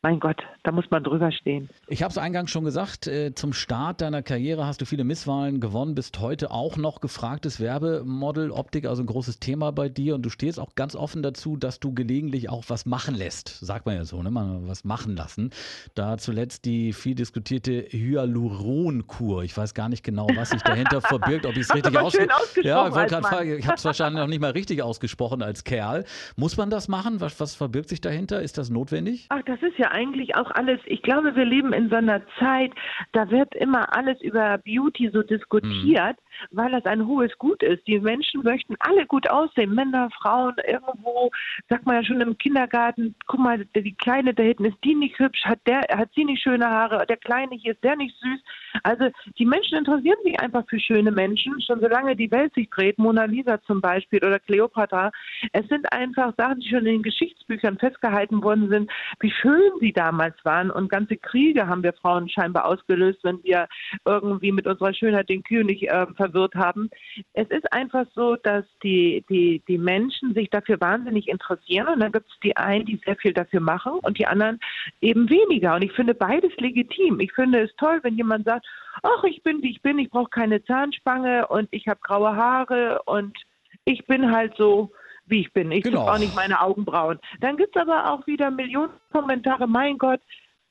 mein 0.06 0.20
Gott, 0.20 0.44
da 0.62 0.72
muss 0.72 0.86
man 0.92 1.04
drüber 1.04 1.32
stehen. 1.32 1.68
Ich 1.88 2.04
habe 2.04 2.12
es 2.12 2.20
eingangs 2.20 2.52
schon 2.52 2.64
gesagt, 2.64 3.08
äh, 3.08 3.34
zum 3.34 3.54
Start 3.54 4.02
deiner 4.02 4.22
Karriere 4.22 4.68
hast 4.68 4.80
du 4.80 4.86
viele 4.86 5.04
Misswahlen 5.04 5.60
gewonnen, 5.60 5.96
bist 5.96 6.20
heute 6.20 6.52
auch 6.52 6.78
noch 6.78 7.02
gefragtes 7.02 7.60
Werbemodel, 7.60 8.52
Optik, 8.52 8.86
also 8.86 9.02
ein 9.02 9.08
großes 9.08 9.40
Thema 9.40 9.72
bei 9.72 9.90
dir 9.90 10.14
und 10.14 10.24
du 10.24 10.30
stehst 10.30 10.60
auch 10.60 10.76
ganz 10.76 10.96
offen 10.96 11.24
dazu, 11.24 11.58
dass 11.58 11.80
du 11.80 11.92
gelegentlich 11.92 12.52
auch 12.52 12.66
was 12.68 12.86
machen 12.86 13.16
lässt, 13.16 13.50
sagt 13.66 13.88
man 13.88 13.96
ja 13.96 14.06
so, 14.06 14.22
ne? 14.22 14.30
mal 14.30 14.60
was 14.68 14.84
machen 14.84 15.16
lassen. 15.16 15.50
Da 15.96 16.20
zuletzt 16.20 16.66
die 16.66 16.94
viel 16.94 17.16
diskutierte 17.16 17.88
Hyaluronkur. 17.90 19.44
Ich 19.44 19.58
weiß 19.58 19.74
gar 19.74 19.90
nicht 19.90 20.04
genau, 20.04 20.28
was 20.36 20.52
sich 20.52 20.62
dahinter 20.62 21.02
verbirgt, 21.02 21.48
ob 21.48 21.54
ich 21.54 21.62
es 21.62 21.74
richtig 21.74 21.98
ausgesprochen 21.98 22.64
Ja, 22.64 22.88
ich 22.88 22.94
wollte 22.94 23.10
gerade 23.10 23.28
fragen, 23.28 23.58
ich 23.58 23.66
habe 23.66 23.78
es 23.78 23.86
wahrscheinlich 23.86 24.22
noch 24.22 24.28
nicht 24.28 24.42
mal 24.42 24.52
richtig 24.52 24.84
ausgesprochen 24.84 25.42
als 25.42 25.64
Kerl. 25.64 26.06
Muss 26.36 26.58
man 26.58 26.70
das 26.70 26.88
machen? 26.88 27.22
Was, 27.22 27.40
was 27.40 27.56
verbirgt 27.56 27.90
sich 27.90 28.02
dahinter? 28.02 28.44
Ist 28.44 28.60
das 28.60 28.70
notwendig? 28.70 29.26
Ach, 29.30 29.42
das 29.48 29.60
ist 29.64 29.80
ja 29.80 29.95
eigentlich 29.96 30.36
auch 30.36 30.52
alles, 30.52 30.80
ich 30.86 31.02
glaube, 31.02 31.36
wir 31.36 31.46
leben 31.46 31.72
in 31.72 31.90
so 31.90 31.96
einer 31.96 32.22
Zeit, 32.38 32.74
da 33.14 33.30
wird 33.32 33.56
immer 33.56 33.96
alles 33.96 34.22
über 34.22 34.58
Beauty 34.58 35.10
so 35.12 35.24
diskutiert, 35.24 36.18
weil 36.52 36.72
das 36.72 36.86
ein 36.86 37.08
hohes 37.08 37.36
Gut 37.38 37.64
ist. 37.64 37.88
Die 37.88 38.00
Menschen 38.00 38.44
möchten 38.44 38.76
alle 38.80 39.06
gut 39.06 39.30
aussehen, 39.30 39.74
Männer, 39.74 40.10
Frauen, 40.22 40.56
irgendwo, 40.68 41.32
sagt 41.70 41.86
man 41.86 41.96
ja 41.96 42.04
schon 42.04 42.20
im 42.20 42.38
Kindergarten, 42.38 43.16
guck 43.26 43.40
mal, 43.40 43.66
die 43.66 43.96
Kleine 43.96 44.34
da 44.34 44.44
hinten, 44.44 44.66
ist 44.66 44.84
die 44.84 44.96
nicht 44.96 45.18
hübsch, 45.18 45.46
hat 45.46 45.60
der, 45.66 45.82
hat 45.96 46.10
sie 46.14 46.26
nicht 46.26 46.44
schöne 46.44 46.70
Haare, 46.70 47.06
der 47.08 47.18
Kleine 47.18 47.56
hier, 47.56 47.72
ist 47.72 47.84
der 47.84 47.96
nicht 47.96 48.16
süß. 48.20 48.40
Also 48.84 49.10
die 49.38 49.46
Menschen 49.46 49.78
interessieren 49.78 50.18
sich 50.24 50.40
einfach 50.40 50.66
für 50.70 50.80
schöne 50.80 51.12
Menschen, 51.12 51.62
schon 51.62 51.80
solange 51.80 52.16
die 52.16 52.32
Welt 52.32 52.54
sich 52.54 52.70
dreht, 52.70 53.00
Mona 53.00 53.26
Lisa 53.26 53.62
zum 53.64 53.80
Beispiel 53.80 54.20
oder 54.20 54.40
Cleopatra. 54.40 55.12
Es 55.54 55.66
sind 55.68 55.92
einfach 55.94 56.34
Sachen, 56.38 56.60
die 56.60 56.70
schon 56.70 56.80
in 56.80 56.86
den 56.86 57.04
Geschichtsbüchern 57.04 57.78
festgehalten 57.78 58.44
worden 58.44 58.70
sind, 58.70 58.92
wie 59.20 59.32
schön 59.32 59.72
sie 59.80 59.85
damals 59.94 60.36
waren. 60.44 60.72
Und 60.72 60.90
ganze 60.90 61.18
Kriege 61.18 61.68
haben 61.68 61.84
wir 61.84 61.94
Frauen 61.94 62.30
scheinbar 62.30 62.66
ausgelöst, 62.66 63.20
wenn 63.24 63.44
wir 63.44 63.68
irgendwie 64.06 64.52
mit 64.52 64.68
unserer 64.68 64.94
Schönheit 64.94 65.30
den 65.30 65.44
König 65.44 65.90
äh, 65.90 66.06
verwirrt 66.16 66.56
haben. 66.56 66.90
Es 67.34 67.50
ist 67.50 67.72
einfach 67.72 68.06
so, 68.14 68.36
dass 68.36 68.66
die, 68.84 69.24
die, 69.30 69.62
die 69.68 69.78
Menschen 69.78 70.34
sich 70.34 70.50
dafür 70.50 70.80
wahnsinnig 70.82 71.28
interessieren. 71.28 71.88
Und 71.88 72.00
dann 72.00 72.12
gibt 72.12 72.28
es 72.30 72.40
die 72.44 72.56
einen, 72.58 72.86
die 72.86 73.00
sehr 73.06 73.16
viel 73.16 73.34
dafür 73.34 73.60
machen 73.60 73.94
und 74.02 74.18
die 74.18 74.28
anderen 74.28 74.60
eben 75.02 75.30
weniger. 75.30 75.76
Und 75.76 75.84
ich 75.84 75.92
finde 75.92 76.14
beides 76.14 76.56
legitim. 76.58 77.20
Ich 77.20 77.34
finde 77.34 77.62
es 77.62 77.76
toll, 77.78 78.00
wenn 78.04 78.18
jemand 78.18 78.46
sagt, 78.46 78.66
ach, 79.04 79.24
ich 79.24 79.44
bin, 79.44 79.62
wie 79.62 79.72
ich 79.72 79.82
bin, 79.82 80.00
ich 80.00 80.10
brauche 80.10 80.30
keine 80.30 80.64
Zahnspange 80.64 81.48
und 81.48 81.68
ich 81.72 81.88
habe 81.88 82.00
graue 82.02 82.36
Haare 82.36 83.02
und 83.06 83.38
ich 83.86 84.06
bin 84.06 84.32
halt 84.32 84.56
so, 84.58 84.92
wie 85.28 85.42
ich 85.42 85.54
bin. 85.54 85.72
Ich 85.72 85.84
Genau. 85.84 86.08
auch 86.08 86.18
nicht 86.18 86.36
meine 86.36 86.62
Augenbrauen. 86.62 87.20
Dann 87.42 87.58
gibt 87.58 87.76
es 87.76 87.82
aber 87.82 88.12
auch 88.12 88.26
wieder 88.28 88.52
Millionen 88.52 88.92
Kommentare, 89.12 89.68
mein 89.68 89.98
Gott, 89.98 90.22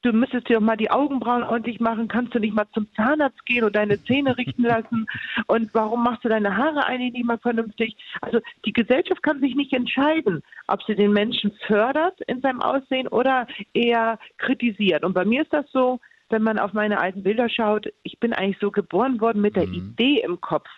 du 0.02 0.12
müsstest 0.12 0.48
dir 0.48 0.54
doch 0.56 0.60
mal 0.60 0.76
die 0.76 0.90
Augenbrauen 0.90 1.42
ordentlich 1.42 1.80
machen, 1.80 2.08
kannst 2.08 2.34
du 2.34 2.38
nicht 2.38 2.54
mal 2.54 2.66
zum 2.74 2.86
Zahnarzt 2.94 3.44
gehen 3.46 3.64
und 3.64 3.74
deine 3.74 4.02
Zähne 4.04 4.36
richten 4.36 4.62
lassen 4.62 5.06
und 5.46 5.70
warum 5.72 6.04
machst 6.04 6.24
du 6.24 6.28
deine 6.28 6.56
Haare 6.56 6.84
eigentlich 6.86 7.14
nicht 7.14 7.24
mal 7.24 7.38
vernünftig? 7.38 7.96
Also 8.20 8.40
die 8.66 8.72
Gesellschaft 8.72 9.22
kann 9.22 9.40
sich 9.40 9.54
nicht 9.54 9.72
entscheiden, 9.72 10.42
ob 10.66 10.82
sie 10.82 10.94
den 10.94 11.12
Menschen 11.12 11.52
fördert 11.66 12.20
in 12.26 12.40
seinem 12.42 12.60
Aussehen 12.60 13.08
oder 13.08 13.46
eher 13.72 14.18
kritisiert. 14.36 15.04
Und 15.04 15.14
bei 15.14 15.24
mir 15.24 15.42
ist 15.42 15.52
das 15.52 15.64
so, 15.72 16.00
wenn 16.28 16.42
man 16.42 16.58
auf 16.58 16.72
meine 16.74 17.00
alten 17.00 17.22
Bilder 17.22 17.48
schaut, 17.48 17.86
ich 18.02 18.18
bin 18.20 18.32
eigentlich 18.34 18.58
so 18.60 18.70
geboren 18.70 19.20
worden 19.20 19.40
mit 19.40 19.56
der 19.56 19.66
Mhm. 19.68 19.74
Idee 19.74 20.20
im 20.24 20.40
Kopf, 20.40 20.68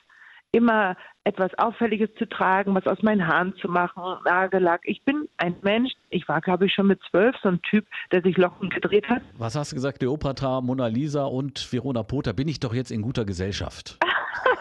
immer 0.57 0.97
etwas 1.25 1.51
Auffälliges 1.59 2.09
zu 2.19 2.27
tragen, 2.29 2.75
was 2.75 2.87
aus 2.87 3.03
meinen 3.03 3.27
Haaren 3.27 3.55
zu 3.61 3.69
machen, 3.69 4.03
Nagellack. 4.25 4.81
Ich 4.85 5.03
bin 5.05 5.29
ein 5.39 5.57
Mensch, 5.63 5.93
ich 6.11 6.27
war 6.29 6.41
glaube 6.41 6.67
ich 6.67 6.73
schon 6.75 6.87
mit 6.87 7.01
zwölf 7.11 7.35
so 7.43 7.49
ein 7.49 7.61
Typ, 7.63 7.85
der 8.13 8.23
sich 8.23 8.37
Locken 8.37 8.71
gedreht 8.71 9.09
hat. 9.09 9.23
Was 9.37 9.57
hast 9.57 9.73
du 9.73 9.77
gesagt? 9.77 9.99
Cleopatra, 9.99 10.61
Mona 10.61 10.87
Lisa 10.87 11.25
und 11.25 11.73
Verona 11.73 12.03
Poter. 12.05 12.33
Bin 12.33 12.49
ich 12.49 12.61
doch 12.61 12.73
jetzt 12.75 12.91
in 12.91 13.03
guter 13.03 13.25
Gesellschaft. 13.25 13.99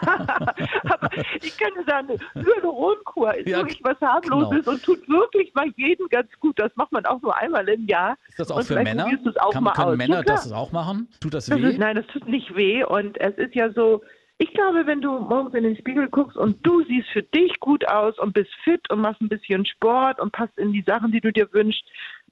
Aber 0.00 1.10
ich 1.40 1.56
dir 1.56 1.84
sagen, 1.86 2.08
Hyaluronkur 2.34 3.34
ist 3.34 3.48
Ja, 3.48 3.58
wirklich 3.58 3.80
was 3.82 4.00
harmloses 4.00 4.64
genau. 4.64 4.70
und 4.72 4.82
tut 4.82 5.08
wirklich 5.08 5.54
mal 5.54 5.66
jedem 5.76 6.08
ganz 6.08 6.28
gut. 6.40 6.58
Das 6.58 6.74
macht 6.76 6.92
man 6.92 7.04
auch 7.06 7.20
nur 7.22 7.36
einmal 7.36 7.68
im 7.68 7.86
Jahr. 7.86 8.16
Ist 8.28 8.40
das 8.40 8.50
auch 8.50 8.58
Und 8.58 8.64
für 8.64 8.74
Männer? 8.82 9.06
auch 9.40 9.52
Kann, 9.52 9.64
können 9.64 9.88
aus. 9.90 9.96
Männer 9.96 10.16
Ja, 10.16 10.22
das 10.22 10.52
auch 10.52 10.72
machen? 10.72 11.08
Tut 11.20 11.34
das 11.34 11.46
Das 11.46 11.58
weh? 11.58 11.68
ist, 11.70 11.78
nein, 11.78 11.96
das 11.96 12.06
tut 12.08 12.28
nicht 12.28 12.54
weh 12.56 12.84
und 12.84 13.18
es 13.20 13.36
ist 13.38 13.54
ja 13.54 13.70
so, 13.72 14.02
ich 14.38 14.52
glaube, 14.52 14.86
wenn 14.86 15.00
du 15.00 15.18
morgens 15.18 15.54
in 15.54 15.64
den 15.64 15.76
Spiegel 15.76 16.08
guckst 16.08 16.36
und 16.36 16.64
du 16.66 16.84
siehst 16.84 17.08
für 17.08 17.22
dich 17.22 17.58
gut 17.60 17.88
aus 17.88 18.18
und 18.18 18.34
bist 18.34 18.52
fit 18.64 18.90
und 18.90 19.00
machst 19.00 19.20
ein 19.22 19.30
bisschen 19.30 19.64
Sport 19.64 20.20
und 20.20 20.32
passt 20.32 20.58
in 20.58 20.72
die 20.72 20.84
Sachen, 20.86 21.10
die 21.10 21.20
du 21.20 21.32
dir 21.32 21.50
wünschst, 21.52 21.84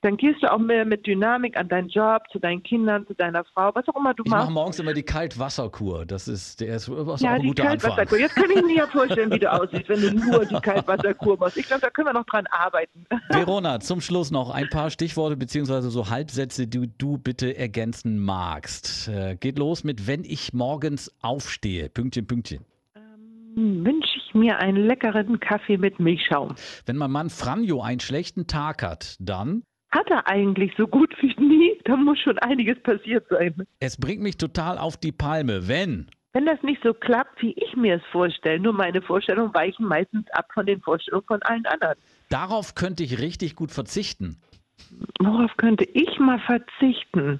dann 0.04 0.16
gehst 0.18 0.42
du 0.42 0.52
auch 0.52 0.58
mehr 0.58 0.84
mit 0.84 1.06
Dynamik 1.06 1.56
an 1.56 1.68
deinen 1.68 1.88
Job, 1.88 2.22
zu 2.30 2.38
deinen 2.38 2.62
Kindern, 2.62 3.06
zu 3.06 3.14
deiner 3.14 3.44
Frau, 3.44 3.70
was 3.74 3.88
auch 3.88 3.96
immer 3.96 4.12
du 4.14 4.22
Ich 4.24 4.30
mache 4.30 4.42
machst. 4.42 4.52
morgens 4.52 4.78
immer 4.78 4.92
die 4.92 5.02
Kaltwasserkur. 5.02 6.04
Das 6.06 6.28
ist, 6.28 6.60
der 6.60 6.76
ist, 6.76 6.88
ist 6.88 6.90
auch 6.90 7.18
Ja, 7.20 7.32
ein 7.32 7.40
die 7.42 7.48
guter 7.48 7.62
Anfang. 7.70 7.78
Kaltwasserkur. 7.96 8.18
Jetzt 8.18 8.34
kann 8.36 8.50
ich 8.50 8.62
mir 8.62 8.74
ja 8.76 8.86
vorstellen, 8.86 9.30
wie 9.32 9.38
du 9.38 9.50
aussiehst, 9.50 9.88
wenn 9.88 10.00
du 10.02 10.10
nur 10.12 10.44
die 10.44 10.54
Kaltwasserkur 10.60 11.38
machst. 11.38 11.56
Ich 11.56 11.66
glaube, 11.66 11.80
da 11.80 11.90
können 11.90 12.08
wir 12.08 12.12
noch 12.12 12.26
dran 12.26 12.46
arbeiten. 12.50 13.06
Verona, 13.30 13.80
zum 13.80 14.00
Schluss 14.00 14.30
noch 14.30 14.50
ein 14.50 14.68
paar 14.68 14.90
Stichworte 14.90 15.36
beziehungsweise 15.36 15.90
so 15.90 16.10
Halbsätze, 16.10 16.66
die 16.66 16.90
du 16.98 17.18
bitte 17.18 17.56
ergänzen 17.56 18.18
magst. 18.18 19.08
Äh, 19.08 19.36
geht 19.36 19.58
los 19.58 19.84
mit 19.84 20.06
Wenn 20.06 20.24
ich 20.24 20.52
morgens 20.52 21.10
aufstehe. 21.22 21.88
Pünktchen, 21.88 22.26
Pünktchen. 22.26 22.64
Hm, 23.56 23.84
Wünsche 23.84 24.08
ich 24.16 24.34
mir 24.34 24.58
einen 24.58 24.86
leckeren 24.86 25.40
Kaffee 25.40 25.78
mit 25.78 26.00
Milchschaum. 26.00 26.54
Wenn 26.86 26.96
mein 26.96 27.10
Mann 27.10 27.30
Franjo 27.30 27.80
einen 27.82 28.00
schlechten 28.00 28.46
Tag 28.46 28.82
hat, 28.82 29.16
dann 29.20 29.62
Hat 29.94 30.10
er 30.10 30.26
eigentlich 30.26 30.72
so 30.76 30.88
gut 30.88 31.14
wie 31.20 31.32
nie? 31.40 31.78
Da 31.84 31.94
muss 31.96 32.18
schon 32.18 32.36
einiges 32.40 32.82
passiert 32.82 33.26
sein. 33.30 33.54
es 33.78 33.96
bringt 33.96 34.22
mich 34.22 34.36
total 34.36 34.76
auf 34.76 34.96
die 34.96 35.12
Palme, 35.12 35.68
wenn 35.68 36.10
Wenn 36.32 36.46
das 36.46 36.60
nicht 36.62 36.82
so 36.82 36.92
klappt, 36.92 37.40
wie 37.40 37.52
ich 37.52 37.76
mir 37.76 37.96
es 37.96 38.02
vorstelle, 38.10 38.58
nur 38.58 38.72
meine 38.72 39.00
Vorstellungen 39.00 39.54
weichen 39.54 39.86
meistens 39.86 40.28
ab 40.32 40.48
von 40.52 40.66
den 40.66 40.80
Vorstellungen 40.80 41.26
von 41.28 41.40
allen 41.42 41.64
anderen. 41.66 41.96
Darauf 42.28 42.74
könnte 42.74 43.04
ich 43.04 43.20
richtig 43.20 43.54
gut 43.54 43.70
verzichten. 43.70 44.42
Worauf 45.20 45.56
könnte 45.58 45.84
ich 45.84 46.18
mal 46.18 46.40
verzichten? 46.40 47.38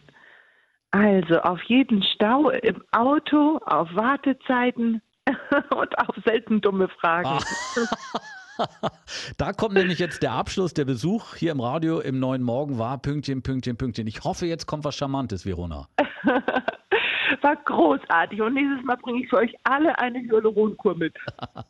Also 0.93 1.41
auf 1.41 1.61
jeden 1.65 2.05
Stau 2.05 2.51
im 2.51 2.85
Auto, 2.93 3.59
auf 3.67 3.93
Wartezeiten 3.97 5.03
und 5.77 5.99
auf 5.99 6.15
selten 6.25 6.61
dumme 6.61 6.89
Fragen. 7.01 7.41
Da 9.39 9.53
kommt 9.53 9.75
nämlich 9.75 9.99
jetzt 9.99 10.23
der 10.23 10.33
Abschluss, 10.33 10.75
der 10.75 10.85
Besuch 10.85 11.37
hier 11.37 11.53
im 11.53 11.61
Radio 11.61 12.01
im 12.01 12.19
neuen 12.19 12.43
Morgen 12.43 12.79
war 12.79 12.99
Pünktchen, 12.99 13.43
Pünktchen, 13.43 13.77
Pünktchen. 13.77 14.07
Ich 14.07 14.23
hoffe, 14.25 14.47
jetzt 14.47 14.67
kommt 14.67 14.85
was 14.85 14.97
Charmantes, 14.97 15.45
Verona. 15.47 15.89
War 17.41 17.57
großartig 17.57 18.41
und 18.41 18.55
nächstes 18.55 18.85
Mal 18.85 18.97
bringe 18.97 19.23
ich 19.23 19.29
für 19.29 19.39
euch 19.39 19.55
alle 19.65 19.99
eine 19.99 20.21
Hyaluronkur 20.21 20.97
mit. 20.97 21.15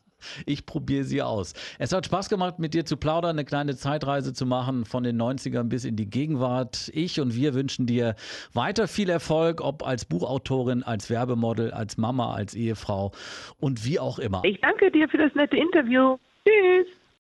Ich 0.47 0.65
probiere 0.65 1.05
sie 1.05 1.21
aus. 1.21 1.53
Es 1.79 1.93
hat 1.93 2.07
Spaß 2.07 2.31
gemacht, 2.31 2.59
mit 2.59 2.73
dir 2.73 2.87
zu 2.87 2.97
plaudern, 2.97 3.33
eine 3.33 3.45
kleine 3.45 3.77
Zeitreise 3.77 4.33
zu 4.33 4.47
machen 4.47 4.87
von 4.87 5.03
den 5.03 5.21
90ern 5.21 5.65
bis 5.65 5.85
in 5.85 5.97
die 5.97 6.09
Gegenwart. 6.09 6.91
Ich 6.95 7.21
und 7.21 7.35
wir 7.35 7.53
wünschen 7.53 7.87
dir 7.87 8.15
weiter 8.55 8.89
viel 8.89 9.11
Erfolg, 9.11 9.61
ob 9.61 9.87
als 9.87 10.07
Buchautorin, 10.07 10.83
als 10.83 11.11
Werbemodel, 11.11 11.73
als 11.73 11.99
Mama, 11.99 12.35
als 12.35 12.55
Ehefrau 12.55 13.13
und 13.59 13.85
wie 13.85 14.01
auch 14.01 14.19
immer. 14.19 14.43
Ich 14.45 14.61
danke 14.63 14.91
dir 14.91 15.09
für 15.11 15.19
das 15.19 15.35
nette 15.35 15.59
Interview. 15.59 16.17
Tschüss. 16.47 16.94